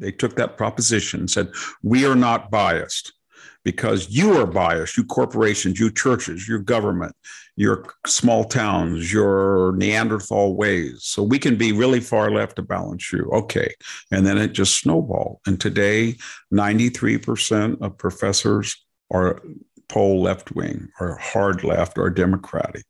[0.00, 3.12] They took that proposition and said, We are not biased
[3.64, 7.14] because you are biased, you corporations, you churches, your government,
[7.56, 11.00] your small towns, your Neanderthal ways.
[11.02, 13.28] So we can be really far left to balance you.
[13.32, 13.74] Okay.
[14.10, 15.40] And then it just snowballed.
[15.46, 16.16] And today,
[16.52, 18.76] 93% of professors
[19.12, 19.42] are
[19.90, 22.84] poll left wing or hard left or democratic.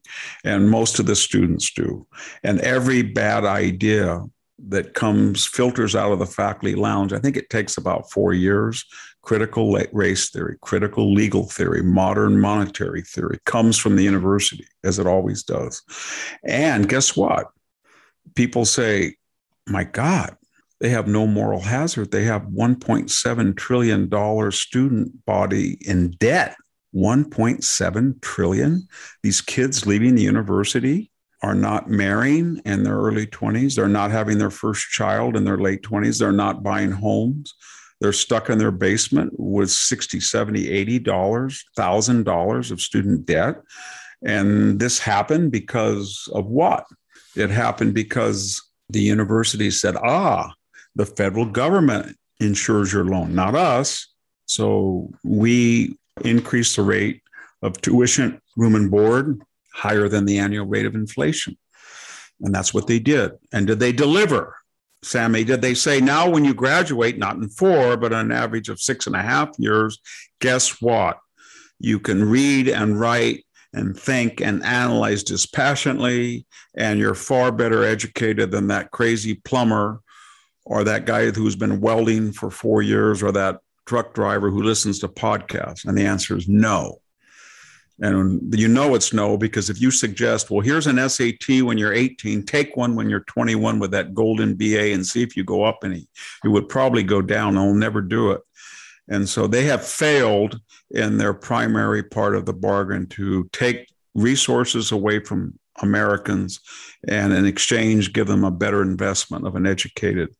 [0.45, 2.07] And most of the students do.
[2.45, 4.23] And every bad idea
[4.69, 7.13] that comes filters out of the faculty lounge.
[7.13, 8.85] I think it takes about four years.
[9.23, 15.07] Critical race theory, critical legal theory, modern monetary theory comes from the university, as it
[15.07, 15.83] always does.
[16.45, 17.49] And guess what?
[18.35, 19.17] People say,
[19.67, 20.37] my God,
[20.81, 22.11] they have no moral hazard.
[22.11, 26.57] They have $1.7 trillion student body in debt.
[26.95, 28.89] 1.7 trillion.
[29.23, 31.11] These kids leaving the university
[31.43, 33.75] are not marrying in their early 20s.
[33.75, 36.19] They're not having their first child in their late 20s.
[36.19, 37.55] They're not buying homes.
[38.01, 43.57] They're stuck in their basement with 60, 70, 80 dollars, thousand dollars of student debt.
[44.25, 46.87] And this happened because of what?
[47.37, 50.53] It happened because the university said, ah,
[50.95, 54.09] the federal government insures your loan, not us.
[54.47, 57.23] So we increased the rate
[57.63, 59.41] of tuition, room and board,
[59.73, 61.57] higher than the annual rate of inflation.
[62.41, 63.33] And that's what they did.
[63.53, 64.57] And did they deliver?
[65.03, 68.69] Sami, did they say now when you graduate, not in four, but on an average
[68.69, 69.99] of six and a half years,
[70.41, 71.19] guess what?
[71.79, 76.45] You can read and write and think and analyze dispassionately,
[76.77, 80.01] and you're far better educated than that crazy plumber
[80.65, 84.99] or that guy who's been welding for four years or that truck driver who listens
[85.01, 85.85] to podcasts?
[85.85, 87.01] And the answer is no.
[88.01, 91.93] And you know it's no, because if you suggest, well, here's an SAT when you're
[91.93, 95.65] 18, take one when you're 21 with that golden BA and see if you go
[95.65, 96.09] up any,
[96.43, 97.59] you would probably go down.
[97.59, 98.41] I'll never do it.
[99.09, 104.93] And so they have failed in their primary part of the bargain to take resources
[104.93, 106.61] away from Americans
[107.07, 110.35] and in exchange give them a better investment of an educated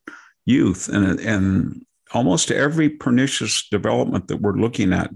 [0.45, 0.89] youth.
[0.89, 5.11] And, and almost every pernicious development that we're looking at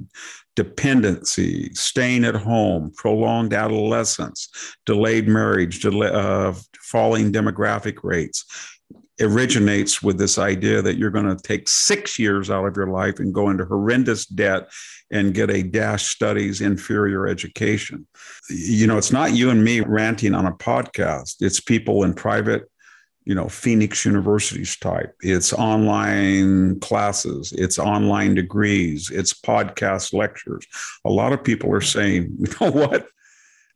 [0.56, 4.49] dependency, staying at home, prolonged adolescence,
[4.86, 8.45] delayed marriage, delay, uh, falling demographic rates
[9.22, 13.20] originates with this idea that you're going to take six years out of your life
[13.20, 14.70] and go into horrendous debt
[15.12, 18.06] and get a dash studies inferior education.
[18.49, 22.70] You know, it's not you and me ranting on a podcast, it's people in private
[23.26, 25.15] you know phoenix universities type.
[25.21, 30.65] It's online classes it's online degrees it's podcast lectures.
[31.03, 33.07] A lot of people are saying you know what?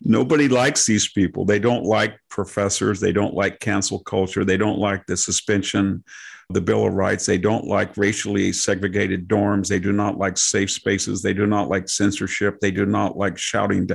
[0.02, 1.44] Nobody likes these people.
[1.44, 3.02] They don't like professors.
[3.02, 4.46] They don't like cancel culture.
[4.46, 6.06] They don't like the suspension
[6.52, 7.28] the Bill of Rights.
[7.28, 9.68] They don't like racially segregated dorms.
[9.68, 11.22] They do not like safe spaces.
[11.22, 12.60] They do not like censorship.
[12.60, 13.88] They do not like shouting.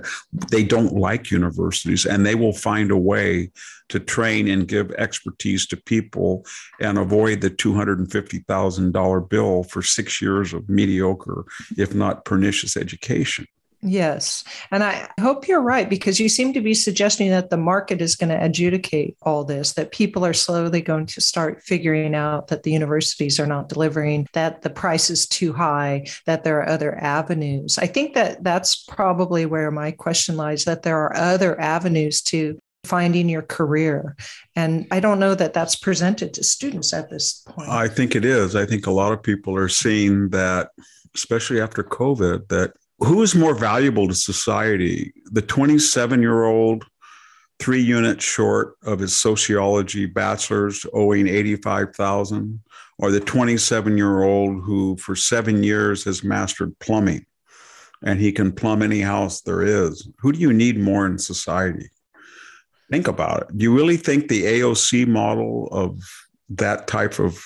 [0.50, 3.50] They don't like universities, and they will find a way
[3.88, 6.46] to train and give expertise to people
[6.80, 11.44] and avoid the $250,000 bill for six years of mediocre,
[11.76, 13.46] if not pernicious education.
[13.86, 14.44] Yes.
[14.70, 18.16] And I hope you're right because you seem to be suggesting that the market is
[18.16, 22.62] going to adjudicate all this, that people are slowly going to start figuring out that
[22.62, 26.96] the universities are not delivering, that the price is too high, that there are other
[26.96, 27.76] avenues.
[27.76, 32.58] I think that that's probably where my question lies that there are other avenues to
[32.84, 34.16] finding your career.
[34.56, 37.68] And I don't know that that's presented to students at this point.
[37.68, 38.56] I think it is.
[38.56, 40.70] I think a lot of people are seeing that,
[41.14, 42.72] especially after COVID, that
[43.04, 45.12] who is more valuable to society?
[45.26, 46.84] The 27 year old
[47.58, 52.60] three units short of his sociology bachelor's owing 85000
[52.98, 57.24] or the 27 year old who for seven years has mastered plumbing
[58.02, 60.08] and he can plumb any house there is?
[60.18, 61.90] Who do you need more in society?
[62.90, 63.58] Think about it.
[63.58, 66.00] Do you really think the aoc model of
[66.50, 67.42] that type of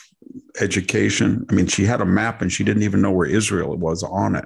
[0.61, 4.03] education i mean she had a map and she didn't even know where israel was
[4.03, 4.45] on it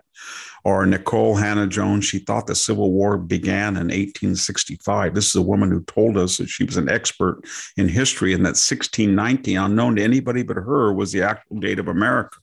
[0.65, 5.15] or Nicole Hannah-Jones, she thought the Civil War began in 1865.
[5.15, 7.43] This is a woman who told us that she was an expert
[7.77, 11.89] in history and that 1619, unknown to anybody but her, was the actual date of
[11.89, 12.37] America.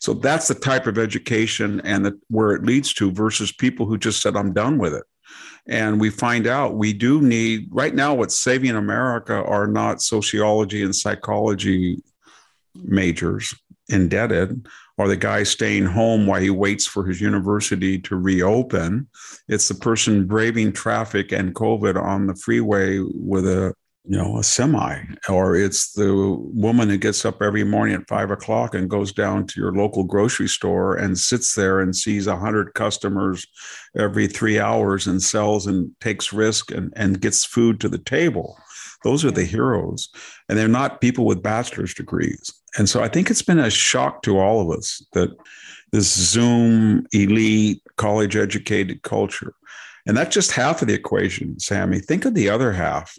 [0.00, 3.96] So that's the type of education and the, where it leads to versus people who
[3.96, 5.04] just said, I'm done with it.
[5.66, 10.82] And we find out we do need, right now, what's saving America are not sociology
[10.82, 12.02] and psychology
[12.74, 13.54] majors
[13.88, 14.66] indebted
[14.96, 19.08] or the guy staying home while he waits for his university to reopen.
[19.48, 23.74] It's the person braving traffic and COVID on the freeway with a
[24.06, 28.30] you know, a semi, or it's the woman who gets up every morning at five
[28.30, 32.36] o'clock and goes down to your local grocery store and sits there and sees a
[32.36, 33.46] hundred customers
[33.96, 38.58] every three hours and sells and takes risk and, and gets food to the table.
[39.04, 40.10] Those are the heroes.
[40.50, 42.52] And they're not people with bachelor's degrees.
[42.76, 45.30] And so I think it's been a shock to all of us that
[45.92, 49.54] this Zoom elite college educated culture.
[50.06, 52.00] And that's just half of the equation, Sami.
[52.00, 53.16] Think of the other half.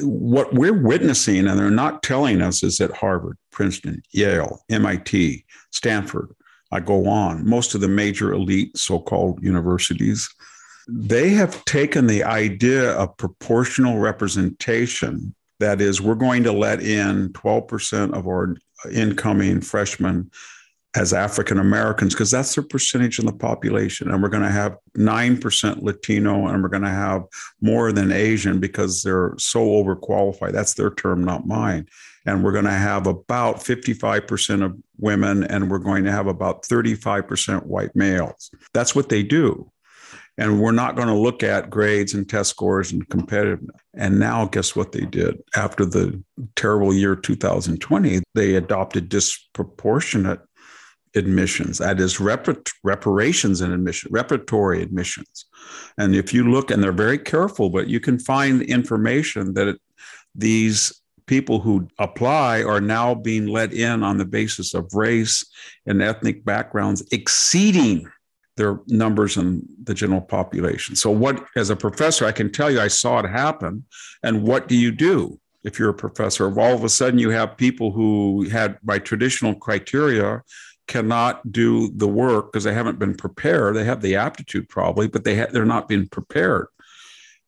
[0.00, 6.34] What we're witnessing, and they're not telling us, is that Harvard, Princeton, Yale, MIT, Stanford,
[6.72, 10.28] I go on, most of the major elite so called universities,
[10.88, 17.30] they have taken the idea of proportional representation that is, we're going to let in
[17.30, 18.56] 12% of our
[18.92, 20.30] incoming freshmen
[20.94, 24.10] as African Americans because that's their percentage in the population.
[24.10, 27.24] And we're going to have 9% Latino and we're going to have
[27.62, 30.52] more than Asian because they're so overqualified.
[30.52, 31.86] That's their term, not mine.
[32.26, 36.62] And we're going to have about 55% of women and we're going to have about
[36.64, 38.50] 35% white males.
[38.74, 39.71] That's what they do.
[40.38, 43.78] And we're not going to look at grades and test scores and competitiveness.
[43.94, 45.42] And now, guess what they did?
[45.54, 46.22] After the
[46.56, 50.40] terrible year 2020, they adopted disproportionate
[51.14, 52.48] admissions, that is, rep-
[52.82, 55.46] reparations and admission, reparatory admissions.
[55.98, 59.80] And if you look, and they're very careful, but you can find information that it,
[60.34, 65.44] these people who apply are now being let in on the basis of race
[65.86, 68.06] and ethnic backgrounds exceeding
[68.56, 70.96] their numbers in the general population.
[70.96, 73.84] So, what, as a professor, I can tell you, I saw it happen.
[74.22, 76.48] And what do you do if you're a professor?
[76.48, 80.42] If all of a sudden you have people who had, by traditional criteria,
[80.88, 83.76] cannot do the work because they haven't been prepared.
[83.76, 86.66] They have the aptitude probably, but they ha- they're not being prepared.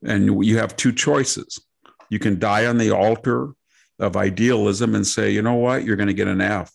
[0.04, 1.60] And you have two choices.
[2.08, 3.50] You can die on the altar
[3.98, 6.72] of idealism and say, you know what, you're going to get an F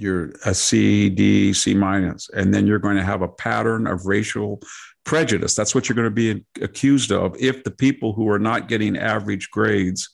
[0.00, 4.06] you're a C, D, C minus, and then you're going to have a pattern of
[4.06, 4.60] racial
[5.04, 5.54] prejudice.
[5.54, 8.96] That's what you're going to be accused of if the people who are not getting
[8.96, 10.08] average grades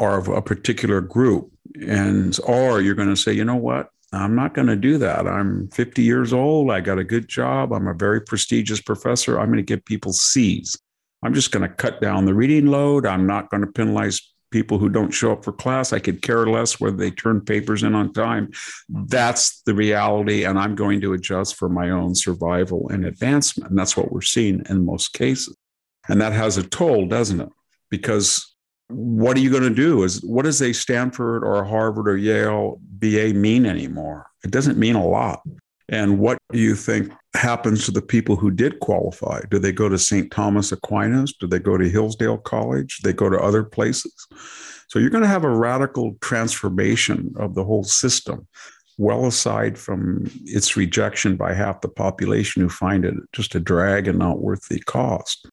[0.00, 1.50] are of a particular group.
[1.86, 3.88] And or you're going to say, you know what?
[4.12, 5.26] I'm not going to do that.
[5.26, 6.70] I'm 50 years old.
[6.70, 7.72] I got a good job.
[7.72, 9.38] I'm a very prestigious professor.
[9.38, 10.76] I'm going to give people C's.
[11.22, 13.06] I'm just going to cut down the reading load.
[13.06, 14.20] I'm not going to penalize
[14.54, 15.92] people who don't show up for class.
[15.92, 18.52] I could care less whether they turn papers in on time.
[18.88, 20.44] That's the reality.
[20.44, 23.70] And I'm going to adjust for my own survival and advancement.
[23.70, 25.56] And that's what we're seeing in most cases.
[26.08, 27.48] And that has a toll, doesn't it?
[27.90, 28.54] Because
[28.86, 30.04] what are you going to do?
[30.04, 34.28] Is what does a Stanford or Harvard or Yale BA mean anymore?
[34.44, 35.42] It doesn't mean a lot.
[35.88, 39.40] And what do you think happens to the people who did qualify?
[39.50, 40.30] Do they go to St.
[40.30, 41.32] Thomas Aquinas?
[41.32, 42.98] Do they go to Hillsdale College?
[42.98, 44.14] Do they go to other places?
[44.88, 48.46] So you're going to have a radical transformation of the whole system,
[48.98, 54.06] well aside from its rejection by half the population who find it just a drag
[54.06, 55.48] and not worth the cost.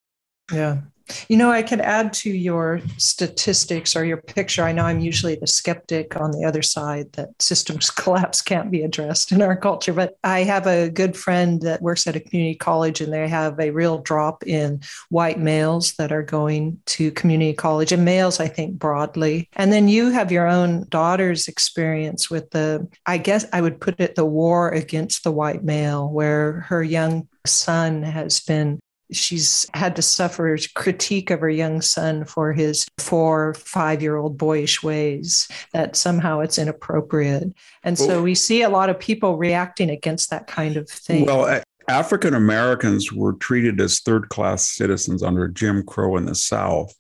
[0.52, 0.82] Yeah.
[1.28, 4.64] You know, I could add to your statistics or your picture.
[4.64, 8.82] I know I'm usually the skeptic on the other side that systems collapse can't be
[8.82, 12.56] addressed in our culture, but I have a good friend that works at a community
[12.56, 17.54] college and they have a real drop in white males that are going to community
[17.54, 19.50] college and males, I think, broadly.
[19.54, 24.00] And then you have your own daughter's experience with the, I guess I would put
[24.00, 28.80] it the war against the white male, where her young son has been
[29.12, 34.38] she's had to suffer critique of her young son for his four, five year old
[34.38, 37.54] boyish ways, that somehow it's inappropriate.
[37.84, 41.26] And well, so we see a lot of people reacting against that kind of thing.
[41.26, 46.94] Well, African Americans were treated as third class citizens under Jim Crow in the South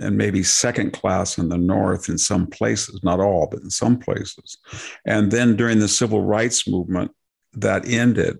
[0.00, 3.98] and maybe second class in the North in some places, not all, but in some
[3.98, 4.56] places.
[5.04, 7.12] And then during the civil rights movement,
[7.54, 8.38] that ended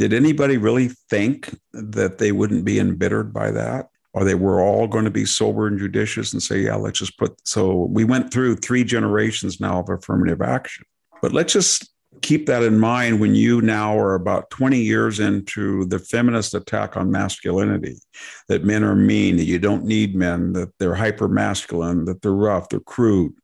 [0.00, 3.90] did anybody really think that they wouldn't be embittered by that?
[4.14, 7.18] Or they were all going to be sober and judicious and say, yeah, let's just
[7.18, 7.36] put.
[7.46, 10.86] So we went through three generations now of affirmative action.
[11.20, 11.92] But let's just
[12.22, 16.96] keep that in mind when you now are about 20 years into the feminist attack
[16.96, 17.98] on masculinity
[18.48, 22.32] that men are mean, that you don't need men, that they're hyper masculine, that they're
[22.32, 23.34] rough, they're crude,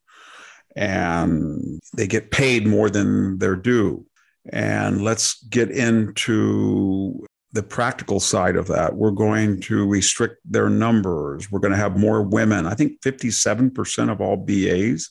[0.75, 4.07] and they get paid more than they're due.
[4.53, 8.95] And let's get into the practical side of that.
[8.95, 11.51] We're going to restrict their numbers.
[11.51, 12.67] We're going to have more women.
[12.67, 15.11] I think 57% of all BAs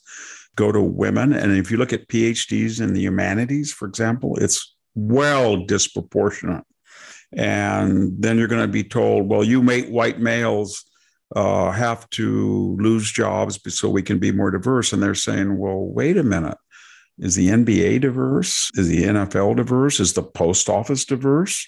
[0.55, 1.33] go to women.
[1.33, 6.63] And if you look at PhDs in the humanities, for example, it's well disproportionate.
[7.33, 10.86] And then you're going to be told, well, you make white males
[11.36, 14.93] uh, have to lose jobs so we can be more diverse.
[14.93, 16.57] And they're saying, well, wait a minute.
[17.20, 18.72] Is the NBA diverse?
[18.76, 19.99] Is the NFL diverse?
[19.99, 21.68] Is the post office diverse?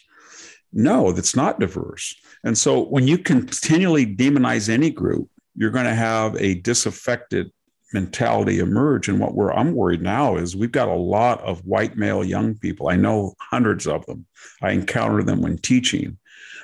[0.73, 2.15] No, that's not diverse.
[2.43, 7.51] And so when you continually demonize any group, you're going to have a disaffected
[7.93, 9.07] mentality emerge.
[9.07, 12.55] And what we're I'm worried now is we've got a lot of white male young
[12.55, 12.89] people.
[12.89, 14.25] I know hundreds of them.
[14.61, 16.17] I encounter them when teaching.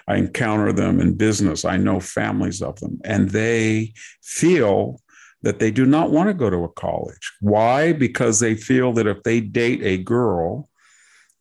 [0.07, 1.63] I encounter them in business.
[1.63, 2.99] I know families of them.
[3.05, 4.99] And they feel
[5.43, 7.31] that they do not want to go to a college.
[7.41, 7.93] Why?
[7.93, 10.69] Because they feel that if they date a girl,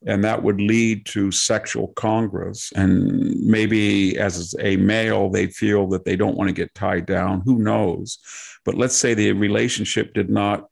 [0.05, 6.03] and that would lead to sexual congress, and maybe as a male, they feel that
[6.03, 7.41] they don't want to get tied down.
[7.45, 8.19] Who knows?
[8.65, 10.67] But let's say the relationship did not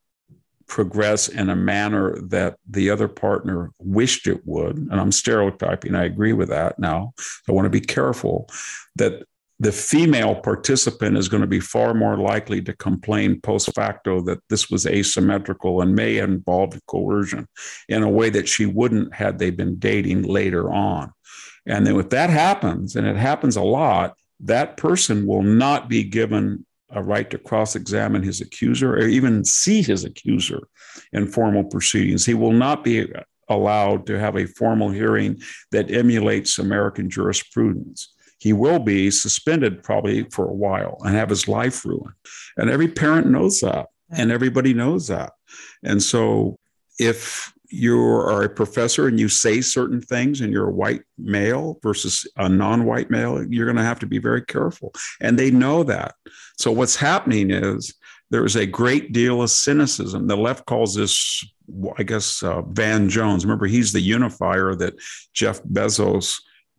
[0.68, 4.78] progress in a manner that the other partner wished it would.
[4.78, 7.14] And I'm stereotyping, I agree with that now.
[7.48, 8.50] I want to be careful
[8.96, 9.24] that
[9.62, 14.40] the female participant is going to be far more likely to complain post facto that
[14.50, 17.48] this was asymmetrical and may involve coercion
[17.88, 21.14] in a way that she wouldn't had they been dating later on.
[21.68, 26.04] And then if that happens, and it happens a lot, that person will not be
[26.06, 30.68] given a right to cross examine his accuser or even see his accuser
[31.14, 32.26] in formal proceedings.
[32.26, 33.14] He will not be
[33.48, 35.40] allowed to have a formal hearing
[35.70, 38.12] that emulates American jurisprudence
[38.42, 42.16] he will be suspended probably for a while and have his life ruined.
[42.58, 45.34] And every parent knows that, and everybody knows that.
[45.84, 46.58] And so
[46.98, 51.80] if you are a professor and you say certain things and you're a white male
[51.84, 54.92] versus a non-white male you're going to have to be very careful.
[55.22, 56.16] And they know that.
[56.58, 57.94] So what's happening is
[58.32, 60.26] there is a great deal of cynicism.
[60.26, 61.46] The left calls this
[61.98, 63.46] i guess uh, van jones.
[63.46, 64.96] Remember he's the unifier that
[65.34, 66.34] jeff bezos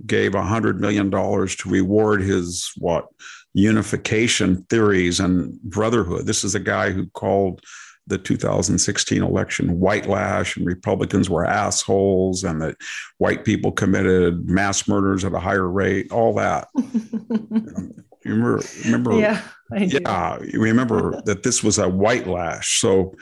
[0.07, 3.09] gave $100 million to reward his what
[3.55, 6.27] unification theories and brotherhood.
[6.27, 7.63] This is a guy who called
[8.07, 12.77] the 2016 election white lash and Republicans were assholes and that
[13.19, 16.69] white people committed mass murders at a higher rate, all that.
[16.77, 19.41] you remember, remember yeah,
[19.77, 22.81] yeah, you remember that this was a white lash.
[22.81, 23.15] So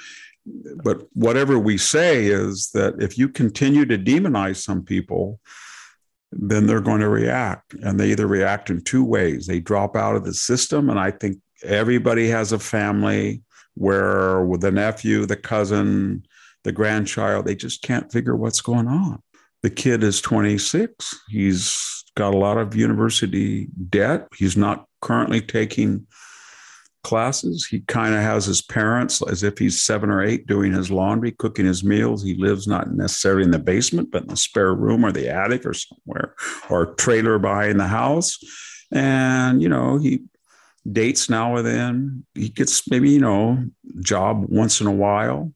[0.83, 5.41] But whatever we say is that if you continue to demonize some people,
[6.33, 7.74] then they're going to react.
[7.74, 10.91] And they either react in two ways they drop out of the system.
[10.91, 13.43] And I think everybody has a family
[13.74, 16.24] where with the nephew, the cousin,
[16.64, 19.22] the grandchild, they just can't figure what's going on.
[19.62, 21.14] The kid is 26.
[21.28, 24.28] He's got a lot of university debt.
[24.37, 26.07] He's not currently taking
[27.03, 27.66] classes.
[27.66, 31.32] He kind of has his parents as if he's seven or eight doing his laundry,
[31.32, 32.22] cooking his meals.
[32.22, 35.64] He lives not necessarily in the basement, but in the spare room or the attic
[35.64, 36.34] or somewhere,
[36.68, 38.38] or trailer behind the house.
[38.92, 40.22] And, you know, he
[40.90, 42.26] dates now and then.
[42.34, 43.64] He gets maybe, you know,
[44.01, 45.53] job once in a while,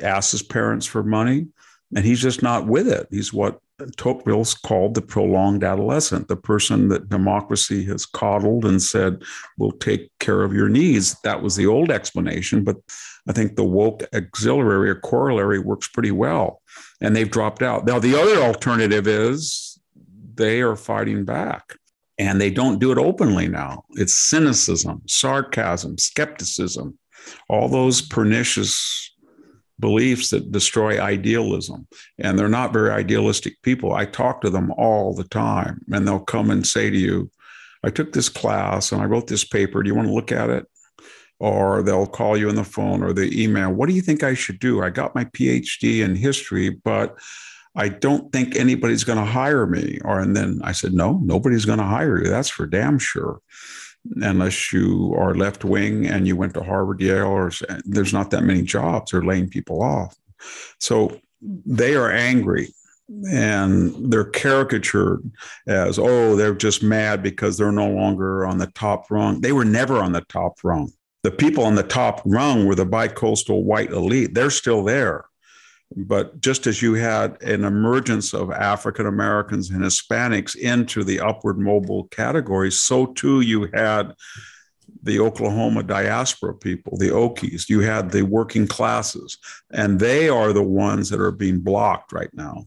[0.00, 1.48] asks his parents for money,
[1.94, 3.06] and he's just not with it.
[3.10, 3.60] He's what
[3.96, 9.22] Tocqueville's called the prolonged adolescent, the person that democracy has coddled and said,
[9.58, 11.16] we'll take care of your needs.
[11.22, 12.76] That was the old explanation, but
[13.28, 16.62] I think the woke auxiliary or corollary works pretty well.
[17.00, 17.84] And they've dropped out.
[17.84, 19.80] Now, the other alternative is
[20.34, 21.76] they are fighting back
[22.18, 23.84] and they don't do it openly now.
[23.92, 26.98] It's cynicism, sarcasm, skepticism,
[27.48, 29.13] all those pernicious
[29.80, 31.86] beliefs that destroy idealism.
[32.18, 33.92] And they're not very idealistic people.
[33.92, 37.30] I talk to them all the time, and they'll come and say to you,
[37.82, 39.82] I took this class and I wrote this paper.
[39.82, 40.66] Do you want to look at it?
[41.38, 43.70] Or they'll call you on the phone or the email.
[43.70, 44.82] What do you think I should do?
[44.82, 47.18] I got my PhD in history, but
[47.76, 49.98] I don't think anybody's going to hire me.
[50.02, 52.30] Or and then I said, no, nobody's going to hire you.
[52.30, 53.40] That's for damn sure
[54.16, 57.50] unless you are left wing and you went to Harvard, Yale, or
[57.84, 59.10] there's not that many jobs.
[59.10, 60.16] They're laying people off.
[60.80, 62.68] So they are angry
[63.30, 65.30] and they're caricatured
[65.66, 69.40] as, oh, they're just mad because they're no longer on the top rung.
[69.40, 70.92] They were never on the top rung.
[71.22, 74.34] The people on the top rung were the bicoastal white elite.
[74.34, 75.24] They're still there.
[75.96, 81.58] But just as you had an emergence of African Americans and Hispanics into the upward
[81.58, 84.14] mobile categories, so too you had
[85.02, 87.68] the Oklahoma diaspora people, the Okies.
[87.68, 89.38] You had the working classes,
[89.72, 92.66] and they are the ones that are being blocked right now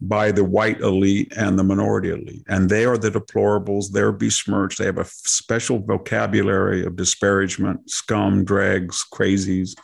[0.00, 2.44] by the white elite and the minority elite.
[2.48, 3.90] And they are the deplorables.
[3.90, 4.78] They're besmirched.
[4.78, 9.74] They have a special vocabulary of disparagement, scum, dregs, crazies,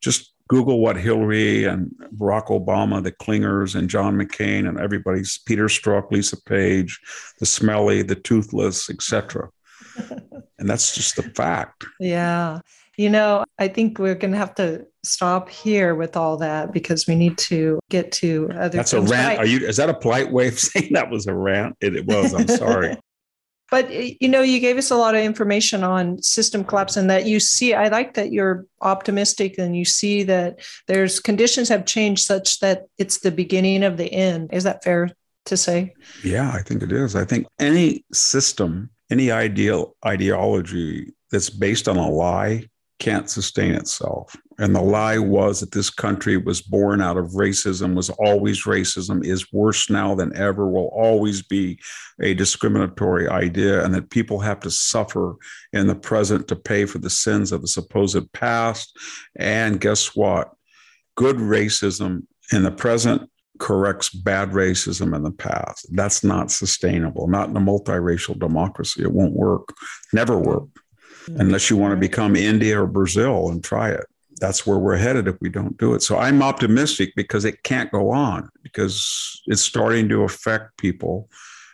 [0.00, 5.66] just Google what Hillary and Barack Obama, the clingers, and John McCain and everybody's Peter
[5.66, 7.00] Strzok, Lisa Page,
[7.40, 9.48] the smelly, the toothless, etc.
[10.58, 11.84] and that's just the fact.
[11.98, 12.60] Yeah.
[12.96, 17.06] You know, I think we're going to have to stop here with all that because
[17.06, 18.78] we need to get to other.
[18.78, 19.38] That's a rant.
[19.38, 19.66] Are you?
[19.66, 21.76] Is that a polite way of saying that was a rant?
[21.80, 22.32] It, it was.
[22.32, 22.96] I'm sorry.
[23.70, 23.90] But
[24.20, 27.40] you know, you gave us a lot of information on system collapse, and that you
[27.40, 27.74] see.
[27.74, 32.86] I like that you're optimistic, and you see that there's conditions have changed such that
[32.98, 34.50] it's the beginning of the end.
[34.52, 35.10] Is that fair
[35.46, 35.94] to say?
[36.22, 37.16] Yeah, I think it is.
[37.16, 44.36] I think any system, any ideal ideology that's based on a lie can't sustain itself.
[44.58, 49.24] And the lie was that this country was born out of racism, was always racism,
[49.24, 51.78] is worse now than ever, will always be
[52.20, 55.36] a discriminatory idea, and that people have to suffer
[55.72, 58.98] in the present to pay for the sins of the supposed past.
[59.36, 60.52] And guess what?
[61.16, 65.86] Good racism in the present corrects bad racism in the past.
[65.92, 69.02] That's not sustainable, not in a multiracial democracy.
[69.02, 69.74] It won't work,
[70.12, 70.68] never work
[71.24, 71.40] mm-hmm.
[71.40, 74.04] unless you want to become India or Brazil and try it.
[74.40, 76.02] That's where we're headed if we don't do it.
[76.02, 81.30] So I'm optimistic because it can't go on because it's starting to affect people.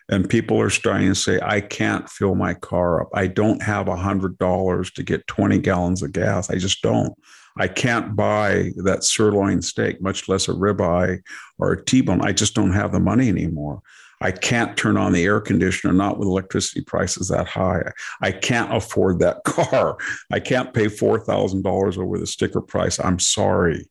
[0.09, 3.09] And people are starting to say, I can't fill my car up.
[3.15, 6.51] I don't have a $100 to get 20 gallons of gas.
[6.51, 7.15] I just don't.
[7.57, 11.21] I can't buy that sirloin steak, much less a ribeye
[11.59, 12.25] or a T bone.
[12.25, 13.83] I just don't have the money anymore.
[14.23, 17.83] I can't turn on the air conditioner, not with electricity prices that high.
[18.21, 19.99] I can't afford that car.
[20.31, 23.01] I can't pay $4,000 over the sticker price.
[23.01, 23.89] I'm sorry.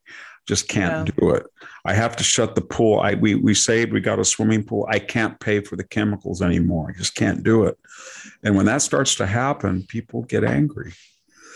[0.48, 1.14] Just can't yeah.
[1.18, 1.46] do it.
[1.86, 3.00] I have to shut the pool.
[3.00, 4.88] I we we saved, we got a swimming pool.
[4.90, 6.88] I can't pay for the chemicals anymore.
[6.90, 7.78] I just can't do it.
[8.44, 10.94] And when that starts to happen, people get angry.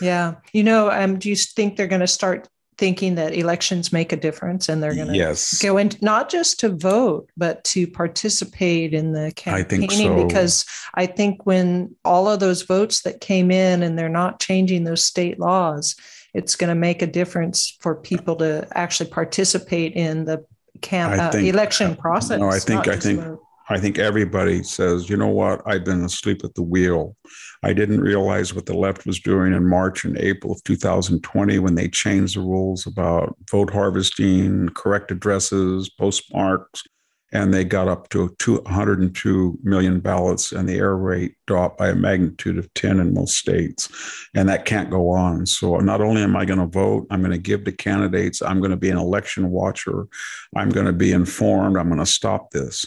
[0.00, 0.36] Yeah.
[0.52, 2.48] You know, um, do you think they're going to start
[2.78, 5.58] thinking that elections make a difference and they're going to yes.
[5.62, 10.26] go in not just to vote but to participate in the campaigning so.
[10.26, 10.64] because
[10.94, 15.04] i think when all of those votes that came in and they're not changing those
[15.04, 15.96] state laws
[16.34, 20.44] it's going to make a difference for people to actually participate in the
[20.82, 23.42] camp uh, election process no i think i think vote.
[23.68, 27.16] I think everybody says, you know what, I've been asleep at the wheel.
[27.62, 31.74] I didn't realize what the left was doing in March and April of 2020 when
[31.74, 36.84] they changed the rules about vote harvesting, correct addresses, postmarks,
[37.32, 41.94] and they got up to 202 million ballots, and the error rate dropped by a
[41.94, 43.88] magnitude of 10 in most states.
[44.34, 45.44] And that can't go on.
[45.44, 48.60] So, not only am I going to vote, I'm going to give to candidates, I'm
[48.60, 50.06] going to be an election watcher,
[50.54, 52.86] I'm going to be informed, I'm going to stop this.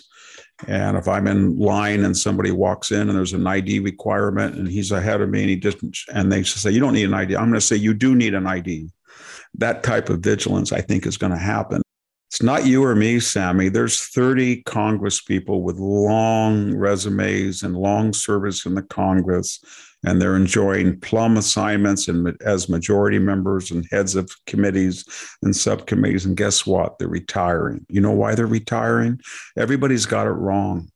[0.67, 4.67] And if I'm in line and somebody walks in and there's an ID requirement and
[4.67, 7.35] he's ahead of me and he doesn't, and they say, you don't need an ID,
[7.35, 8.89] I'm going to say, you do need an ID.
[9.55, 11.81] That type of vigilance, I think, is going to happen.
[12.29, 13.69] It's not you or me, Sami.
[13.69, 19.63] There's 30 Congress people with long resumes and long service in the Congress,
[20.05, 25.05] and they're enjoying plum assignments and as majority members and heads of committees
[25.43, 26.25] and subcommittees.
[26.25, 26.97] And guess what?
[26.97, 27.85] They're retiring.
[27.89, 29.19] You know why they're retiring?
[29.57, 30.89] Everybody's got it wrong.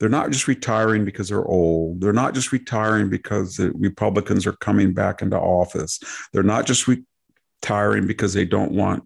[0.00, 2.00] They're not just retiring because they're old.
[2.00, 6.00] They're not just retiring because the Republicans are coming back into office.
[6.32, 9.04] They're not just retiring because they don't want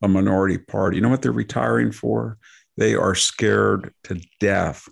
[0.00, 0.96] a minority party.
[0.96, 2.38] You know what they're retiring for?
[2.78, 4.88] They are scared to death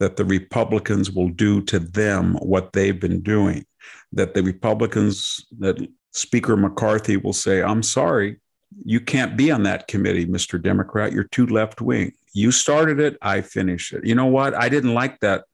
[0.00, 3.64] that the Republicans will do to them what they've been doing.
[4.12, 5.78] That the Republicans, that
[6.12, 8.40] Speaker McCarthy will say, I'm sorry,
[8.84, 10.60] you can't be on that committee, Mr.
[10.60, 11.12] Democrat.
[11.12, 12.12] You're too left wing.
[12.32, 14.04] You started it, I finished it.
[14.04, 14.54] You know what?
[14.54, 15.44] I didn't like that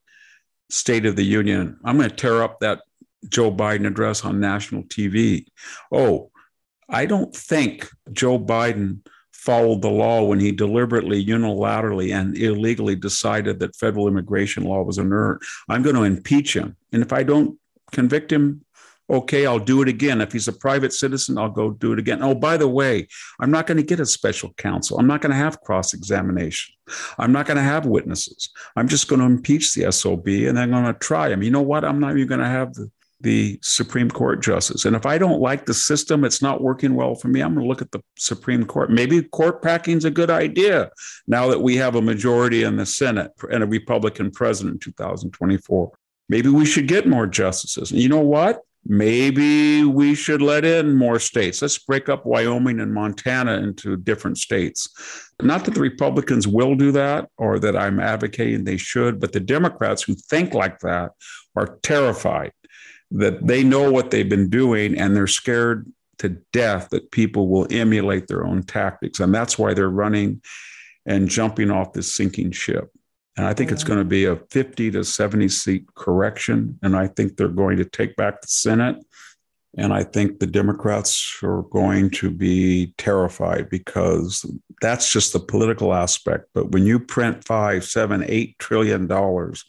[0.70, 1.78] State of the Union.
[1.84, 2.80] I'm going to tear up that
[3.28, 5.46] Joe Biden address on national TV.
[5.92, 6.30] Oh,
[6.88, 9.06] I don't think Joe Biden
[9.40, 14.98] followed the law when he deliberately, unilaterally, and illegally decided that federal immigration law was
[14.98, 15.40] inert.
[15.66, 16.76] I'm going to impeach him.
[16.92, 17.58] And if I don't
[17.90, 18.66] convict him,
[19.08, 20.20] okay, I'll do it again.
[20.20, 22.22] If he's a private citizen, I'll go do it again.
[22.22, 23.08] Oh, by the way,
[23.40, 24.98] I'm not going to get a special counsel.
[24.98, 26.74] I'm not going to have cross examination.
[27.18, 28.50] I'm not going to have witnesses.
[28.76, 31.42] I'm just going to impeach the SOB and I'm going to try him.
[31.42, 31.84] You know what?
[31.84, 32.90] I'm not even going to have the
[33.20, 34.84] the Supreme Court justice.
[34.84, 37.64] And if I don't like the system, it's not working well for me, I'm going
[37.64, 38.90] to look at the Supreme Court.
[38.90, 40.90] Maybe court packing is a good idea
[41.26, 45.92] now that we have a majority in the Senate and a Republican president in 2024.
[46.28, 47.90] Maybe we should get more justices.
[47.90, 48.60] And you know what?
[48.86, 51.60] Maybe we should let in more states.
[51.60, 54.88] Let's break up Wyoming and Montana into different states.
[55.42, 59.40] Not that the Republicans will do that or that I'm advocating they should, but the
[59.40, 61.10] Democrats who think like that
[61.56, 62.52] are terrified
[63.12, 67.66] that they know what they've been doing and they're scared to death that people will
[67.70, 69.20] emulate their own tactics.
[69.20, 70.42] And that's why they're running
[71.06, 72.90] and jumping off this sinking ship.
[73.36, 73.94] And I think it's mm-hmm.
[73.94, 76.78] going to be a 50 to 70 seat correction.
[76.82, 78.96] And I think they're going to take back the Senate.
[79.76, 84.44] And I think the Democrats are going to be terrified because
[84.80, 86.48] that's just the political aspect.
[86.54, 89.64] But when you print five, seven, eight trillion dollars,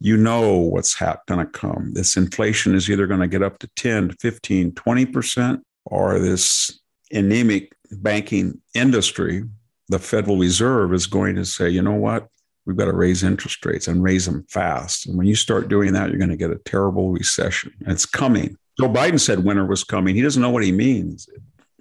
[0.00, 1.92] you know what's going to come.
[1.94, 6.80] This inflation is either going to get up to 10, 15, 20%, or this
[7.12, 9.44] anemic banking industry,
[9.88, 12.28] the Federal Reserve is going to say, you know what?
[12.66, 15.06] We've got to raise interest rates and raise them fast.
[15.06, 17.72] And when you start doing that, you're going to get a terrible recession.
[17.86, 18.56] It's coming.
[18.78, 20.14] Joe Biden said winter was coming.
[20.14, 21.28] He doesn't know what he means.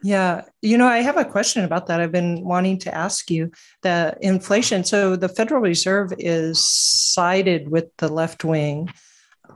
[0.04, 0.44] Yeah.
[0.62, 2.00] You know, I have a question about that.
[2.00, 4.84] I've been wanting to ask you the inflation.
[4.84, 8.90] So the Federal Reserve is sided with the left wing,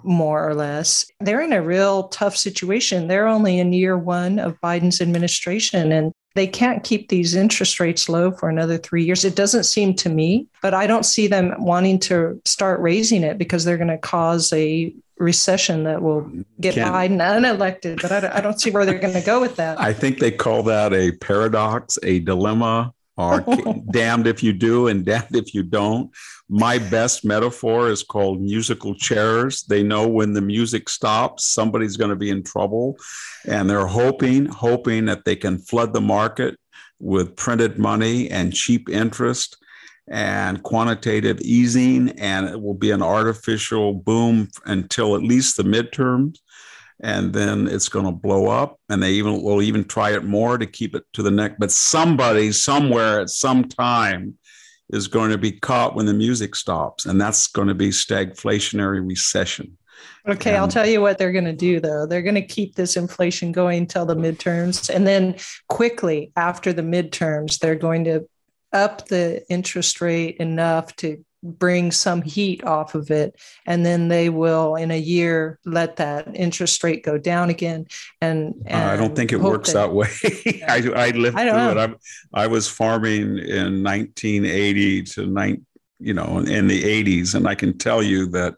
[0.03, 1.05] more or less.
[1.19, 3.07] They're in a real tough situation.
[3.07, 8.07] They're only in year one of Biden's administration, and they can't keep these interest rates
[8.09, 9.25] low for another three years.
[9.25, 13.37] It doesn't seem to me, but I don't see them wanting to start raising it
[13.37, 18.01] because they're going to cause a recession that will get Can, Biden unelected.
[18.01, 19.79] But I don't, I don't see where they're going to go with that.
[19.79, 23.41] I think they call that a paradox, a dilemma, or
[23.91, 26.11] damned if you do and damned if you don't.
[26.49, 29.63] My best metaphor is called musical chairs.
[29.63, 32.97] They know when the music stops, somebody's going to be in trouble.
[33.47, 36.57] And they're hoping, hoping that they can flood the market
[36.99, 39.57] with printed money and cheap interest
[40.11, 46.37] and quantitative easing, and it will be an artificial boom until at least the midterms.
[46.99, 50.57] And then it's going to blow up, and they even will even try it more
[50.57, 51.55] to keep it to the neck.
[51.57, 54.37] But somebody somewhere at some time
[54.91, 59.07] is going to be caught when the music stops, and that's going to be stagflationary
[59.07, 59.77] recession.
[60.27, 62.05] Okay, I'll tell you what they're going to do though.
[62.05, 64.93] They're going to keep this inflation going till the midterms.
[64.93, 65.35] And then
[65.69, 68.27] quickly after the midterms, they're going to
[68.73, 74.29] up the interest rate enough to bring some heat off of it and then they
[74.29, 77.83] will in a year let that interest rate go down again
[78.21, 80.07] and, and i don't think it works that, that way
[80.67, 81.71] I, I lived I through know.
[81.71, 81.95] it I'm,
[82.31, 85.65] i was farming in 1980 to 19
[86.01, 87.35] you know, in, in the 80s.
[87.35, 88.55] And I can tell you that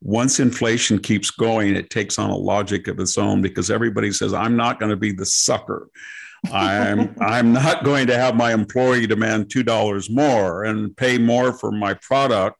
[0.00, 4.32] once inflation keeps going, it takes on a logic of its own because everybody says,
[4.32, 5.88] I'm not going to be the sucker.
[6.52, 11.52] I'm I'm not going to have my employee demand two dollars more and pay more
[11.52, 12.56] for my product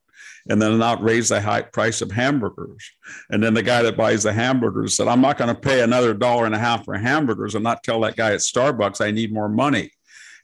[0.48, 2.90] and then not raise the high price of hamburgers.
[3.30, 6.14] And then the guy that buys the hamburgers said, I'm not going to pay another
[6.14, 9.32] dollar and a half for hamburgers and not tell that guy at Starbucks I need
[9.32, 9.90] more money.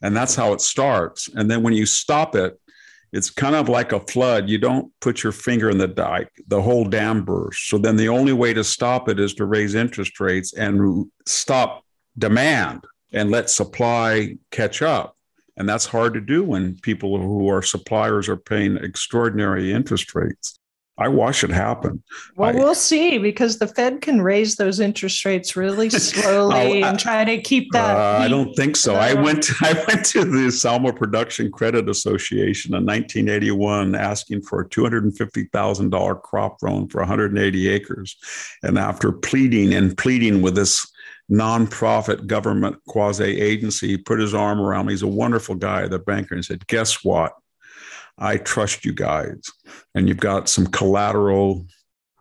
[0.03, 1.29] And that's how it starts.
[1.35, 2.61] And then when you stop it,
[3.13, 4.49] it's kind of like a flood.
[4.49, 7.69] You don't put your finger in the dike, the whole dam bursts.
[7.69, 11.85] So then the only way to stop it is to raise interest rates and stop
[12.19, 15.17] demand and let supply catch up.
[15.57, 20.59] And that's hard to do when people who are suppliers are paying extraordinary interest rates.
[20.97, 22.05] I watch it happen.
[22.37, 26.89] Well, I, we'll see because the Fed can raise those interest rates really slowly I,
[26.89, 27.97] and try to keep that.
[27.97, 28.95] Uh, I don't think so.
[28.95, 29.43] I went.
[29.45, 34.85] To, I went to the Salmo Production Credit Association in 1981, asking for a two
[34.85, 38.17] hundred and fifty thousand dollar crop loan for 180 acres,
[38.63, 40.87] and after pleading and pleading with this
[41.31, 43.89] nonprofit government quasi agency.
[43.89, 44.93] He put his arm around me.
[44.93, 47.33] He's a wonderful guy, the banker, and said, Guess what?
[48.19, 49.41] I trust you guys.
[49.95, 51.67] And you've got some collateral.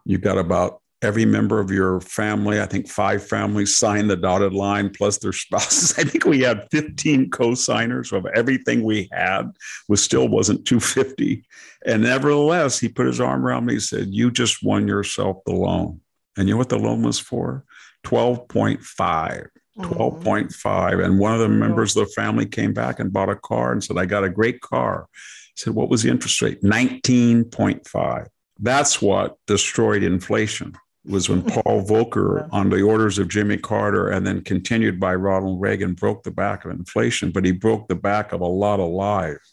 [0.06, 4.54] You've got about every member of your family, I think five families signed the dotted
[4.54, 5.93] line plus their spouses.
[5.97, 9.51] I think we had 15 co-signers of everything we had,
[9.89, 11.43] was still wasn't 250.
[11.86, 13.74] And nevertheless, he put his arm around me.
[13.74, 15.99] He said, You just won yourself the loan.
[16.38, 17.66] And you know what the loan was for?
[18.04, 19.47] 12.5.
[19.80, 20.54] 12.5.
[20.54, 20.99] Mm-hmm.
[20.99, 23.84] And one of the members of the family came back and bought a car and
[23.84, 25.08] said, I got a great car.
[25.12, 26.62] I said, What was the interest rate?
[26.62, 28.28] 19.5.
[28.60, 30.76] That's what destroyed inflation
[31.06, 35.62] was when Paul Volcker, on the orders of Jimmy Carter and then continued by Ronald
[35.62, 38.89] Reagan, broke the back of inflation, but he broke the back of a lot of
[38.89, 39.53] lives.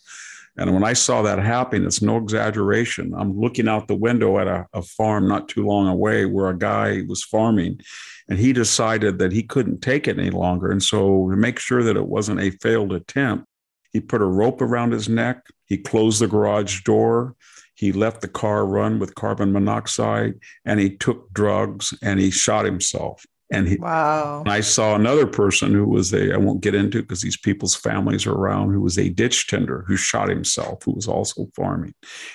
[0.57, 3.15] And when I saw that happen, it's no exaggeration.
[3.17, 6.59] I'm looking out the window at a, a farm not too long away where a
[6.59, 7.81] guy was farming
[8.29, 10.71] and he decided that he couldn't take it any longer.
[10.71, 13.47] And so, to make sure that it wasn't a failed attempt,
[13.93, 17.35] he put a rope around his neck, he closed the garage door,
[17.75, 20.35] he left the car run with carbon monoxide,
[20.65, 23.25] and he took drugs and he shot himself.
[23.53, 24.45] And he, wow.
[24.47, 28.27] I saw another person who was a, I won't get into because these people's families
[28.27, 31.95] are around, who was a ditch tender who shot himself, who was also farming.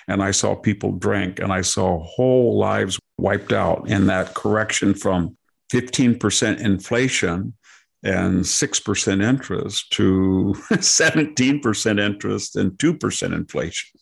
[0.10, 4.94] And I saw people drink and I saw whole lives wiped out in that correction
[4.94, 5.38] from
[5.72, 7.54] 15% inflation
[8.04, 14.00] and 6% interest to 17% interest and 2% inflation.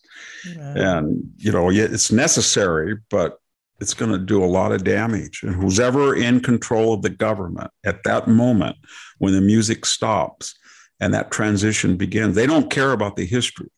[0.56, 3.38] And, you know, it's necessary, but
[3.80, 5.42] it's going to do a lot of damage.
[5.42, 8.76] And who's ever in control of the government at that moment
[9.18, 10.54] when the music stops
[11.00, 13.68] and that transition begins, they don't care about the history.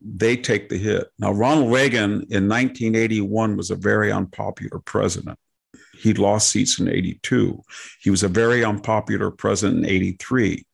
[0.00, 1.08] They take the hit.
[1.18, 5.38] Now, Ronald Reagan in 1981 was a very unpopular president.
[5.98, 7.62] He lost seats in 82.
[8.00, 10.66] He was a very unpopular president in 83.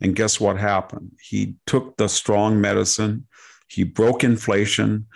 [0.00, 1.12] And guess what happened?
[1.20, 3.26] He took the strong medicine,
[3.68, 5.06] he broke inflation,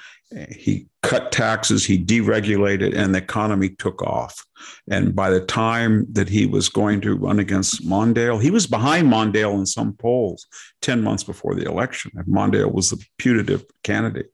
[0.51, 4.45] he cut taxes, he deregulated, and the economy took off.
[4.91, 9.09] And by the time that he was going to run against Mondale, he was behind
[9.09, 10.47] Mondale in some polls
[10.83, 12.13] 10 months before the election.
[12.15, 14.33] And Mondale was the putative candidate.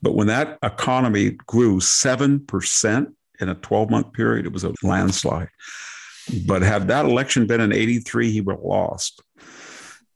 [0.00, 3.12] But when that economy grew 7%,
[3.42, 5.48] in a 12 month period, it was a landslide.
[6.46, 9.20] But had that election been in 83, he would have lost.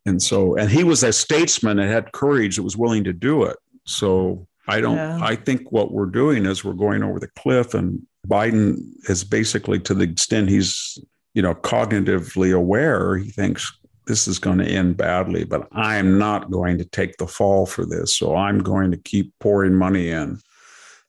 [0.07, 3.43] And so, and he was a statesman and had courage that was willing to do
[3.43, 3.57] it.
[3.85, 5.19] So I don't, yeah.
[5.23, 9.79] I think what we're doing is we're going over the cliff, and Biden is basically
[9.81, 10.99] to the extent he's,
[11.35, 13.73] you know, cognitively aware, he thinks
[14.07, 17.85] this is going to end badly, but I'm not going to take the fall for
[17.85, 18.17] this.
[18.17, 20.39] So I'm going to keep pouring money in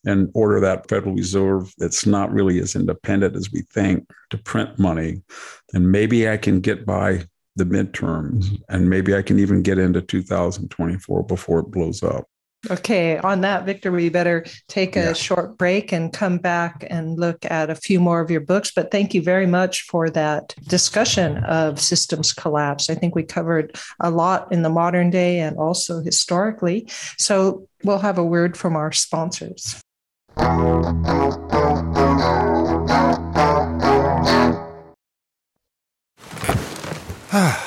[0.05, 4.79] and order that Federal Reserve that's not really as independent as we think to print
[4.79, 5.21] money.
[5.73, 8.55] And maybe I can get by the midterms mm-hmm.
[8.69, 12.27] and maybe I can even get into 2024 before it blows up.
[12.71, 15.13] Okay, on that, Victor, we better take a yeah.
[15.13, 18.71] short break and come back and look at a few more of your books.
[18.75, 22.89] But thank you very much for that discussion of systems collapse.
[22.89, 26.87] I think we covered a lot in the modern day and also historically.
[27.17, 29.79] So we'll have a word from our sponsors.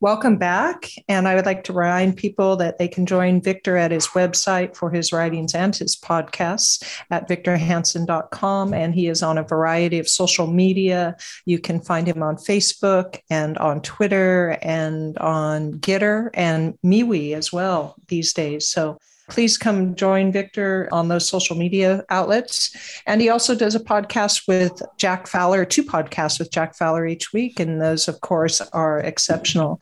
[0.00, 0.90] Welcome back.
[1.08, 4.76] And I would like to remind people that they can join Victor at his website
[4.76, 8.72] for his writings and his podcasts at victorhanson.com.
[8.72, 11.16] And he is on a variety of social media.
[11.44, 17.52] You can find him on Facebook and on Twitter and on Gettr and MeWe as
[17.52, 18.68] well these days.
[18.68, 18.98] So
[19.28, 22.74] please come join Victor on those social media outlets.
[23.06, 27.32] And he also does a podcast with Jack Fowler, two podcasts with Jack Fowler each
[27.32, 27.58] week.
[27.60, 29.80] And those, of course, are exceptional.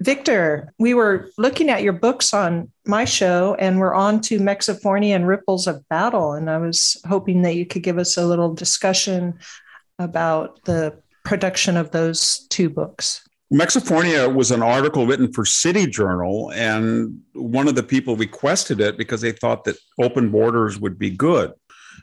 [0.00, 5.14] Victor, we were looking at your books on my show and we're on to Mexifornia
[5.14, 6.32] and Ripples of Battle.
[6.32, 9.38] And I was hoping that you could give us a little discussion
[9.98, 13.22] about the production of those two books.
[13.52, 18.96] Mexifornia was an article written for City Journal, and one of the people requested it
[18.96, 21.52] because they thought that open borders would be good,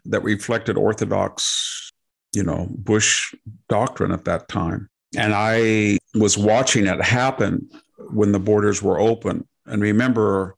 [0.06, 1.92] that reflected Orthodox,
[2.34, 3.34] you know, Bush
[3.70, 4.90] doctrine at that time.
[5.16, 7.70] And I was watching it happen
[8.12, 9.48] when the borders were open.
[9.66, 10.56] And remember,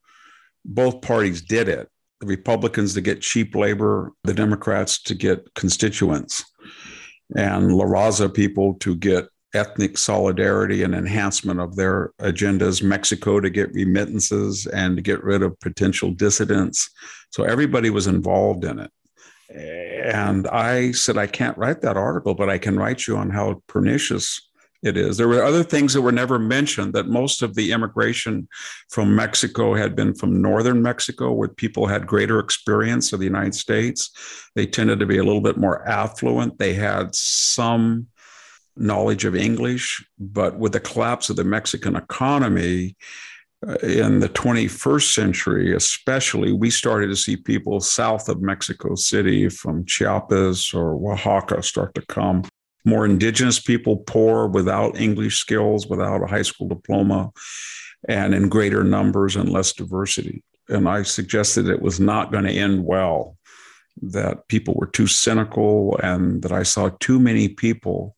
[0.65, 1.87] both parties did it
[2.19, 6.43] the Republicans to get cheap labor, the Democrats to get constituents,
[7.35, 13.49] and La Raza people to get ethnic solidarity and enhancement of their agendas, Mexico to
[13.49, 16.89] get remittances and to get rid of potential dissidents.
[17.31, 18.91] So everybody was involved in it.
[19.51, 23.63] And I said, I can't write that article, but I can write you on how
[23.67, 24.49] pernicious
[24.81, 25.17] it is.
[25.17, 28.47] There were other things that were never mentioned that most of the immigration
[28.89, 33.55] from Mexico had been from northern Mexico, where people had greater experience of the United
[33.55, 34.11] States.
[34.55, 36.59] They tended to be a little bit more affluent.
[36.59, 38.07] They had some
[38.75, 42.95] knowledge of English, but with the collapse of the Mexican economy
[43.67, 49.49] uh, in the 21st century, especially, we started to see people south of Mexico City
[49.49, 52.43] from Chiapas or Oaxaca start to come.
[52.85, 57.31] More indigenous people, poor, without English skills, without a high school diploma,
[58.07, 60.41] and in greater numbers and less diversity.
[60.69, 63.35] And I suggested it was not going to end well,
[64.01, 68.15] that people were too cynical, and that I saw too many people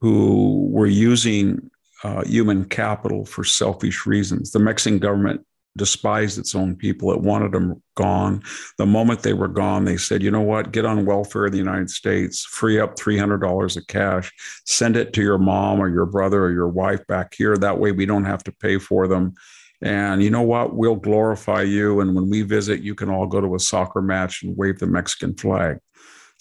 [0.00, 1.70] who were using
[2.04, 4.52] uh, human capital for selfish reasons.
[4.52, 7.12] The Mexican government despised its own people.
[7.12, 8.42] It wanted them gone.
[8.78, 11.58] The moment they were gone, they said, you know what, get on welfare in the
[11.58, 14.32] United States, free up $300 of cash,
[14.64, 17.56] send it to your mom or your brother or your wife back here.
[17.56, 19.34] That way we don't have to pay for them.
[19.82, 20.74] And you know what?
[20.74, 22.00] We'll glorify you.
[22.00, 24.86] And when we visit, you can all go to a soccer match and wave the
[24.86, 25.78] Mexican flag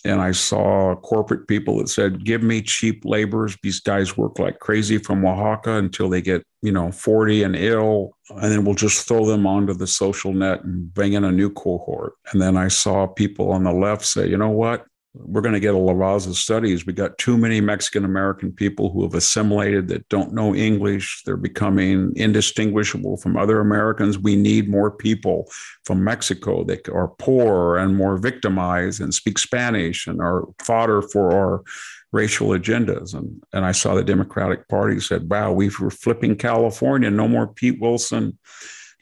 [0.06, 3.58] and I saw corporate people that said, "Give me cheap laborers.
[3.64, 8.12] These guys work like crazy from Oaxaca until they get, you know, 40 and ill,
[8.30, 11.50] and then we'll just throw them onto the social net and bring in a new
[11.50, 14.86] cohort." And then I saw people on the left say, "You know what?
[15.18, 16.86] We're going to get a La Raza studies.
[16.86, 21.24] We got too many Mexican American people who have assimilated that don't know English.
[21.26, 24.20] They're becoming indistinguishable from other Americans.
[24.20, 25.50] We need more people
[25.86, 31.32] from Mexico that are poor and more victimized and speak Spanish and are fodder for
[31.32, 31.64] our
[32.12, 33.14] racial agendas.
[33.14, 37.10] And, and I saw the Democratic Party said, wow, we were flipping California.
[37.10, 38.38] No more Pete Wilson,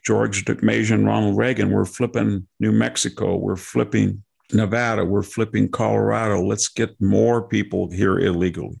[0.04, 1.70] George McMason, Ronald Reagan.
[1.70, 3.36] We're flipping New Mexico.
[3.36, 4.22] We're flipping
[4.52, 6.42] Nevada, we're flipping Colorado.
[6.42, 8.80] Let's get more people here illegally.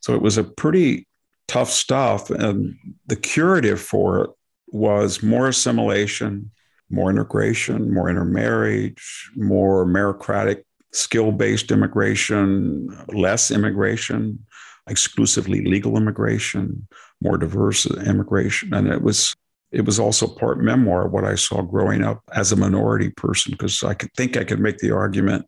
[0.00, 1.06] So it was a pretty
[1.48, 2.30] tough stuff.
[2.30, 2.76] And
[3.06, 4.30] the curative for it
[4.68, 6.50] was more assimilation,
[6.90, 10.62] more integration, more intermarriage, more meritocratic,
[10.92, 14.44] skill based immigration, less immigration,
[14.88, 16.86] exclusively legal immigration,
[17.20, 18.74] more diverse immigration.
[18.74, 19.34] And it was
[19.72, 23.82] it was also part memoir what I saw growing up as a minority person, because
[23.82, 25.46] I could think I could make the argument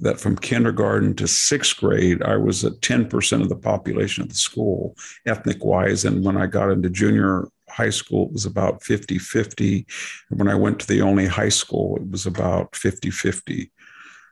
[0.00, 4.34] that from kindergarten to sixth grade, I was at 10% of the population of the
[4.34, 6.04] school, ethnic wise.
[6.04, 9.86] And when I got into junior high school, it was about 50 50.
[10.30, 13.70] And when I went to the only high school, it was about 50 50.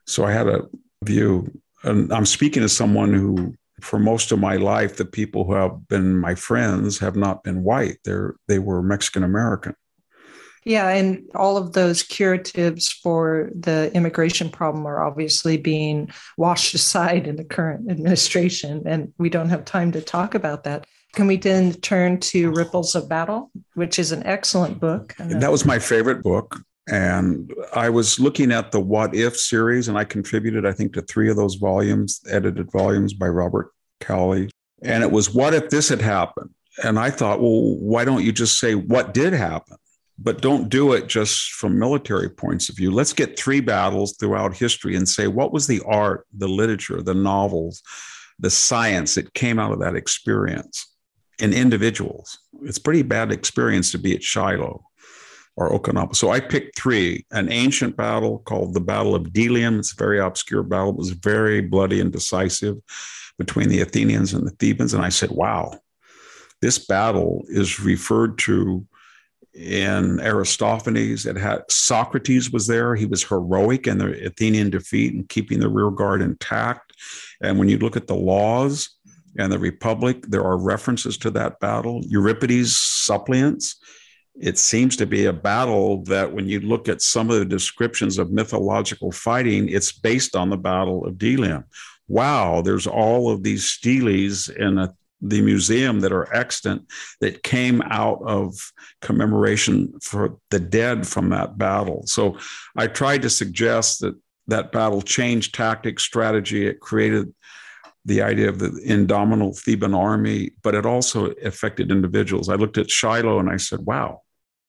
[0.07, 0.62] So I had a
[1.05, 1.49] view,
[1.85, 5.89] and I'm speaking as someone who for most of my life, the people who have
[5.89, 7.99] been my friends have not been white.
[8.05, 9.75] They're they were Mexican American.
[10.65, 17.27] Yeah, and all of those curatives for the immigration problem are obviously being washed aside
[17.27, 20.87] in the current administration, and we don't have time to talk about that.
[21.15, 25.15] Can we then turn to Ripples of Battle, which is an excellent book?
[25.19, 26.59] That was my favorite book.
[26.89, 31.03] And I was looking at the What If series, and I contributed, I think, to
[31.03, 33.72] three of those volumes, edited volumes by Robert
[34.03, 34.51] Cowley.
[34.83, 36.51] And it was, What if this had happened?
[36.83, 39.77] And I thought, well, why don't you just say what did happen?
[40.19, 42.91] But don't do it just from military points of view.
[42.91, 47.15] Let's get three battles throughout history and say, what was the art, the literature, the
[47.15, 47.83] novels,
[48.39, 50.95] the science that came out of that experience
[51.41, 52.39] in individuals?
[52.62, 54.85] It's pretty bad experience to be at Shiloh
[55.57, 56.15] or Okinawa.
[56.15, 59.79] So I picked three an ancient battle called the Battle of Delium.
[59.79, 60.91] It's a very obscure battle.
[60.91, 62.77] It was very bloody and decisive
[63.39, 64.95] between the Athenians and the Thebans.
[64.95, 65.79] And I said, wow,
[66.61, 68.87] this battle is referred to
[69.55, 71.27] in Aristophanes.
[71.27, 72.95] It had Socrates was there.
[72.95, 76.93] He was heroic in the Athenian defeat and keeping the rear guard intact.
[77.41, 78.91] And when you look at the laws
[79.39, 82.03] and the Republic, there are references to that battle.
[82.07, 83.77] Euripides' suppliants
[84.41, 88.19] it seems to be a battle that when you look at some of the descriptions
[88.19, 91.65] of mythological fighting, it's based on the Battle of Delium.
[92.12, 96.86] Wow, there's all of these steles in a, the museum that are extant
[97.22, 98.55] that came out of
[99.01, 102.02] commemoration for the dead from that battle.
[102.05, 102.36] So
[102.76, 104.14] I tried to suggest that
[104.48, 106.66] that battle changed tactics, strategy.
[106.66, 107.32] It created
[108.05, 112.51] the idea of the indomitable Theban army, but it also affected individuals.
[112.51, 114.20] I looked at Shiloh and I said, wow,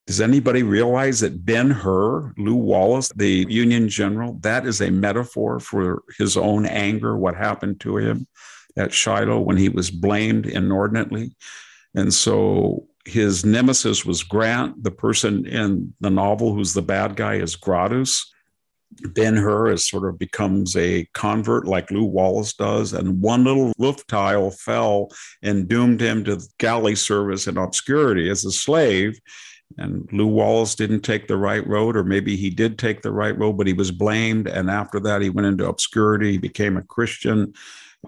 [0.05, 5.59] does anybody realize that Ben Hur, Lew Wallace, the Union general, that is a metaphor
[5.59, 8.27] for his own anger, what happened to him
[8.75, 11.35] at Shiloh when he was blamed inordinately?
[11.95, 14.83] And so his nemesis was Grant.
[14.83, 18.29] The person in the novel who's the bad guy is Gratus.
[19.13, 23.73] Ben Hur is sort of becomes a convert like Lew Wallace does, and one little
[23.79, 25.09] roof tile fell
[25.41, 29.19] and doomed him to galley service in obscurity as a slave.
[29.77, 33.37] And Lew Wallace didn't take the right road, or maybe he did take the right
[33.37, 34.47] road, but he was blamed.
[34.47, 37.53] And after that, he went into obscurity, he became a Christian,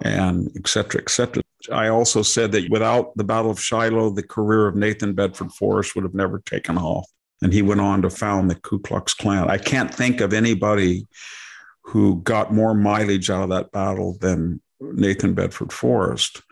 [0.02, 1.42] and et cetera, et cetera.
[1.72, 5.94] I also said that without the Battle of Shiloh, the career of Nathan Bedford Forrest
[5.94, 7.10] would have never taken off
[7.42, 9.50] and he went on to found the Ku Klux Klan.
[9.50, 11.06] I can't think of anybody
[11.82, 16.42] who got more mileage out of that battle than Nathan Bedford Forrest.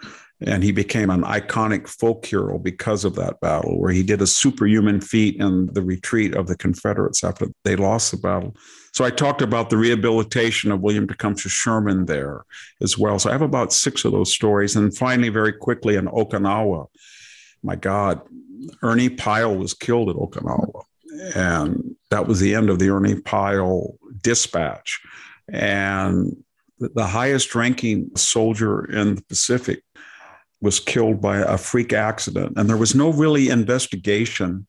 [0.46, 4.26] And he became an iconic folk hero because of that battle, where he did a
[4.26, 8.54] superhuman feat in the retreat of the Confederates after they lost the battle.
[8.92, 12.44] So I talked about the rehabilitation of William Tecumseh Sherman there
[12.82, 13.18] as well.
[13.18, 14.76] So I have about six of those stories.
[14.76, 16.86] And finally, very quickly, in Okinawa,
[17.62, 18.20] my God,
[18.82, 20.82] Ernie Pyle was killed at Okinawa.
[21.34, 25.00] And that was the end of the Ernie Pyle dispatch.
[25.48, 26.36] And
[26.78, 29.82] the highest ranking soldier in the Pacific
[30.64, 32.54] was killed by a freak accident.
[32.56, 34.66] And there was no really investigation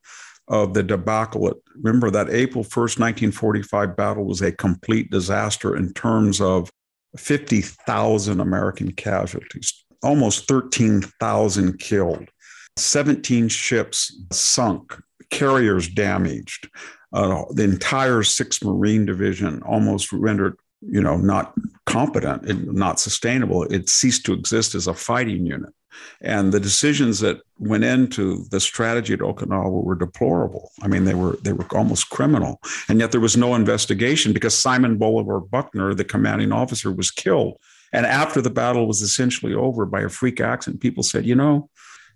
[0.49, 1.51] of the debacle.
[1.81, 6.69] Remember that April 1st, 1945 battle was a complete disaster in terms of
[7.17, 12.27] 50,000 American casualties, almost 13,000 killed.
[12.75, 14.93] 17 ships sunk,
[15.31, 16.69] carriers damaged,
[17.13, 20.57] uh, the entire 6th Marine Division almost rendered,
[20.87, 21.53] you know, not
[21.85, 23.63] competent, and not sustainable.
[23.63, 25.73] It ceased to exist as a fighting unit.
[26.21, 30.71] And the decisions that went into the strategy at Okinawa were deplorable.
[30.81, 32.59] I mean, they were they were almost criminal.
[32.89, 37.57] And yet there was no investigation because Simon Bolivar Buckner, the commanding officer, was killed.
[37.93, 41.69] And after the battle was essentially over by a freak accident, people said, you know,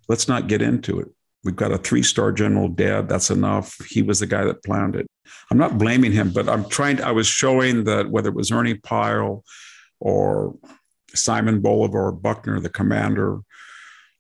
[0.10, 1.08] let's not get into it.
[1.44, 3.08] We've got a three star general dead.
[3.08, 3.78] That's enough.
[3.88, 5.08] He was the guy that planned it.
[5.52, 8.52] I'm not blaming him, but I'm trying to, I was showing that whether it was
[8.52, 9.44] Ernie Pyle
[10.00, 10.56] or
[11.16, 13.40] Simon Bolivar Buckner, the commander,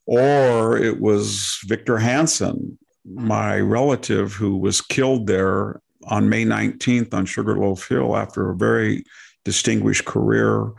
[0.06, 7.26] or it was Victor Hanson, my relative who was killed there on May 19th on
[7.26, 9.04] Sugarloaf Hill after a very
[9.46, 10.72] distinguished career.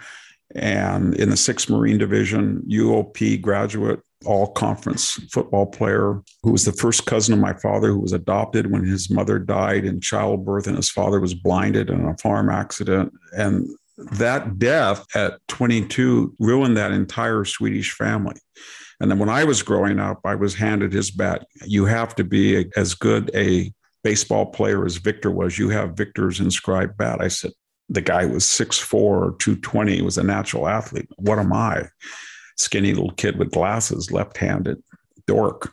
[0.55, 6.73] And in the 6th Marine Division, UOP graduate, all conference football player who was the
[6.73, 10.77] first cousin of my father who was adopted when his mother died in childbirth and
[10.77, 13.13] his father was blinded in a farm accident.
[13.33, 18.37] And that death at 22 ruined that entire Swedish family.
[19.01, 21.47] And then when I was growing up, I was handed his bat.
[21.65, 23.73] You have to be as good a
[24.05, 25.59] baseball player as Victor was.
[25.59, 27.21] You have Victor's inscribed bat.
[27.21, 27.53] I said,
[27.89, 31.09] the guy was 6'4 or 220, he was a natural athlete.
[31.17, 31.89] What am I?
[32.61, 34.83] Skinny little kid with glasses, left handed
[35.27, 35.73] dork.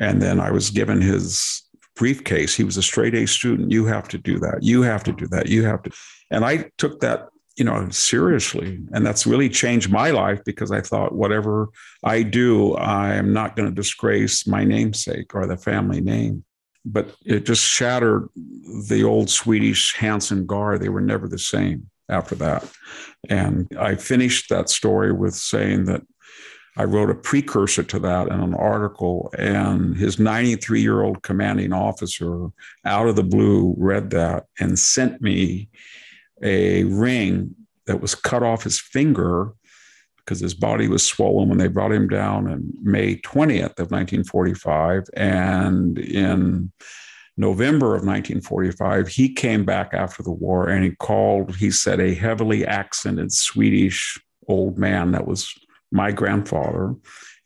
[0.00, 1.62] And then I was given his
[1.94, 2.54] briefcase.
[2.54, 3.70] He was a straight A student.
[3.70, 4.58] You have to do that.
[4.62, 5.46] You have to do that.
[5.48, 5.90] You have to.
[6.30, 8.80] And I took that, you know, seriously.
[8.92, 11.68] And that's really changed my life because I thought whatever
[12.04, 16.44] I do, I'm not going to disgrace my namesake or the family name.
[16.84, 18.28] But it just shattered
[18.88, 20.78] the old Swedish Hanson Gar.
[20.78, 22.70] They were never the same after that.
[23.28, 26.02] And I finished that story with saying that
[26.76, 31.72] I wrote a precursor to that in an article, and his 93 year old commanding
[31.72, 32.48] officer,
[32.84, 35.68] out of the blue, read that and sent me
[36.42, 37.54] a ring
[37.86, 39.52] that was cut off his finger
[40.18, 45.04] because his body was swollen when they brought him down on May 20th of 1945.
[45.14, 46.72] And in
[47.36, 52.14] November of 1945, he came back after the war and he called, he said, a
[52.14, 55.54] heavily accented Swedish old man that was
[55.96, 56.94] my grandfather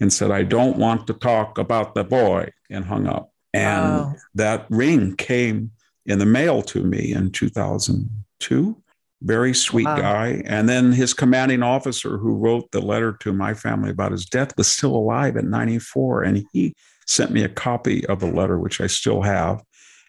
[0.01, 3.33] and said, I don't want to talk about the boy, and hung up.
[3.53, 4.15] And wow.
[4.35, 5.73] that ring came
[6.07, 8.83] in the mail to me in 2002.
[9.23, 9.97] Very sweet wow.
[9.97, 10.43] guy.
[10.47, 14.57] And then his commanding officer, who wrote the letter to my family about his death,
[14.57, 16.23] was still alive at 94.
[16.23, 16.75] And he
[17.07, 19.63] sent me a copy of the letter, which I still have.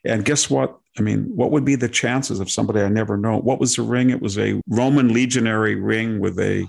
[0.05, 0.77] And guess what?
[0.97, 3.37] I mean, what would be the chances of somebody I never know?
[3.37, 4.09] What was the ring?
[4.09, 6.67] It was a Roman legionary ring with a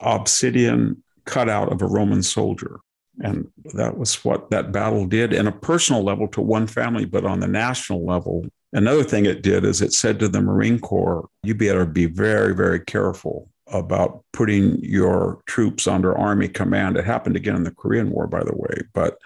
[0.00, 2.80] obsidian cutout of a Roman soldier.
[3.20, 7.24] And that was what that battle did in a personal level to one family, but
[7.24, 8.46] on the national level.
[8.72, 12.54] Another thing it did is it said to the Marine Corps, you better be very,
[12.54, 16.96] very careful about putting your troops under Army command.
[16.96, 18.82] It happened again in the Korean War, by the way.
[18.92, 19.18] But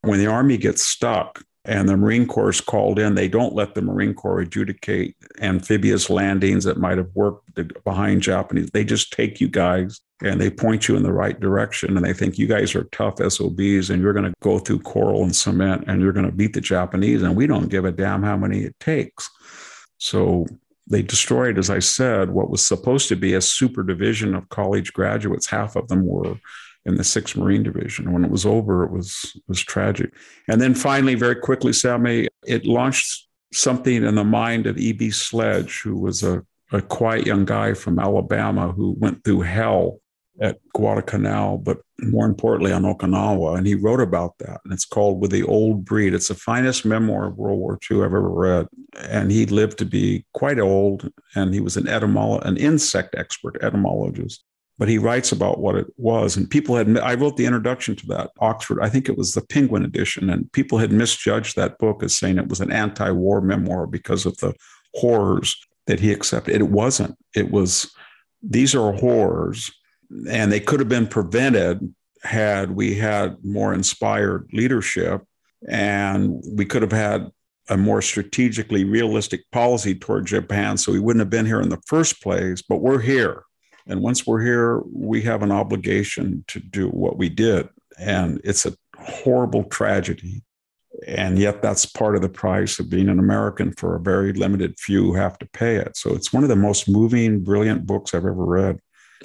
[0.00, 3.14] when the Army gets stuck, and the Marine Corps is called in.
[3.14, 8.70] They don't let the Marine Corps adjudicate amphibious landings that might have worked behind Japanese.
[8.70, 12.12] They just take you guys and they point you in the right direction and they
[12.12, 15.84] think you guys are tough SOBs and you're going to go through coral and cement
[15.86, 18.60] and you're going to beat the Japanese and we don't give a damn how many
[18.60, 19.28] it takes.
[19.98, 20.46] So
[20.86, 24.92] they destroyed, as I said, what was supposed to be a super division of college
[24.92, 25.48] graduates.
[25.48, 26.36] Half of them were
[26.84, 28.12] in the 6th Marine Division.
[28.12, 30.12] When it was over, it was it was tragic.
[30.48, 35.10] And then finally, very quickly, Sami, it launched something in the mind of E.B.
[35.10, 40.00] Sledge, who was a, a quiet young guy from Alabama who went through hell
[40.40, 43.56] at Guadalcanal, but more importantly on Okinawa.
[43.56, 44.60] And he wrote about that.
[44.64, 46.12] And it's called With the Old Breed.
[46.12, 48.66] It's the finest memoir of World War II I've ever read.
[49.00, 51.10] And he lived to be quite old.
[51.36, 54.44] And he was an etymologist, an insect expert etymologist
[54.78, 56.36] but he writes about what it was.
[56.36, 59.42] And people had, I wrote the introduction to that Oxford, I think it was the
[59.42, 63.40] Penguin edition, and people had misjudged that book as saying it was an anti war
[63.40, 64.54] memoir because of the
[64.94, 65.56] horrors
[65.86, 66.54] that he accepted.
[66.56, 67.16] It wasn't.
[67.34, 67.94] It was,
[68.42, 69.70] these are horrors,
[70.28, 75.22] and they could have been prevented had we had more inspired leadership
[75.68, 77.30] and we could have had
[77.68, 80.76] a more strategically realistic policy toward Japan.
[80.76, 83.44] So we wouldn't have been here in the first place, but we're here
[83.86, 87.68] and once we're here, we have an obligation to do what we did.
[87.98, 90.42] And it's a horrible tragedy.
[91.06, 94.78] And yet, that's part of the price of being an American for a very limited
[94.78, 95.96] few who have to pay it.
[95.96, 98.78] So, it's one of the most moving, brilliant books I've ever read.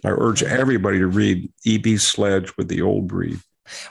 [0.03, 1.97] I urge everybody to read E.B.
[1.97, 3.39] Sledge with the Old Breed.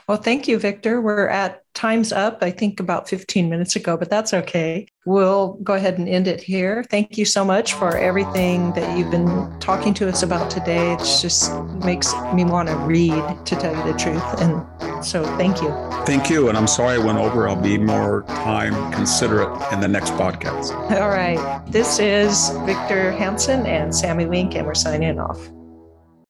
[0.07, 1.01] Well, thank you, Victor.
[1.01, 4.87] We're at time's up, I think about 15 minutes ago, but that's okay.
[5.05, 6.83] We'll go ahead and end it here.
[6.89, 10.93] Thank you so much for everything that you've been talking to us about today.
[10.93, 11.53] It just
[11.85, 14.41] makes me want to read, to tell you the truth.
[14.41, 15.69] And so thank you.
[16.05, 16.49] Thank you.
[16.49, 17.47] And I'm sorry I went over.
[17.47, 20.73] I'll be more time considerate in the next podcast.
[20.99, 21.63] All right.
[21.67, 25.39] This is Victor Hanson and Sami Winc, and we're signing off.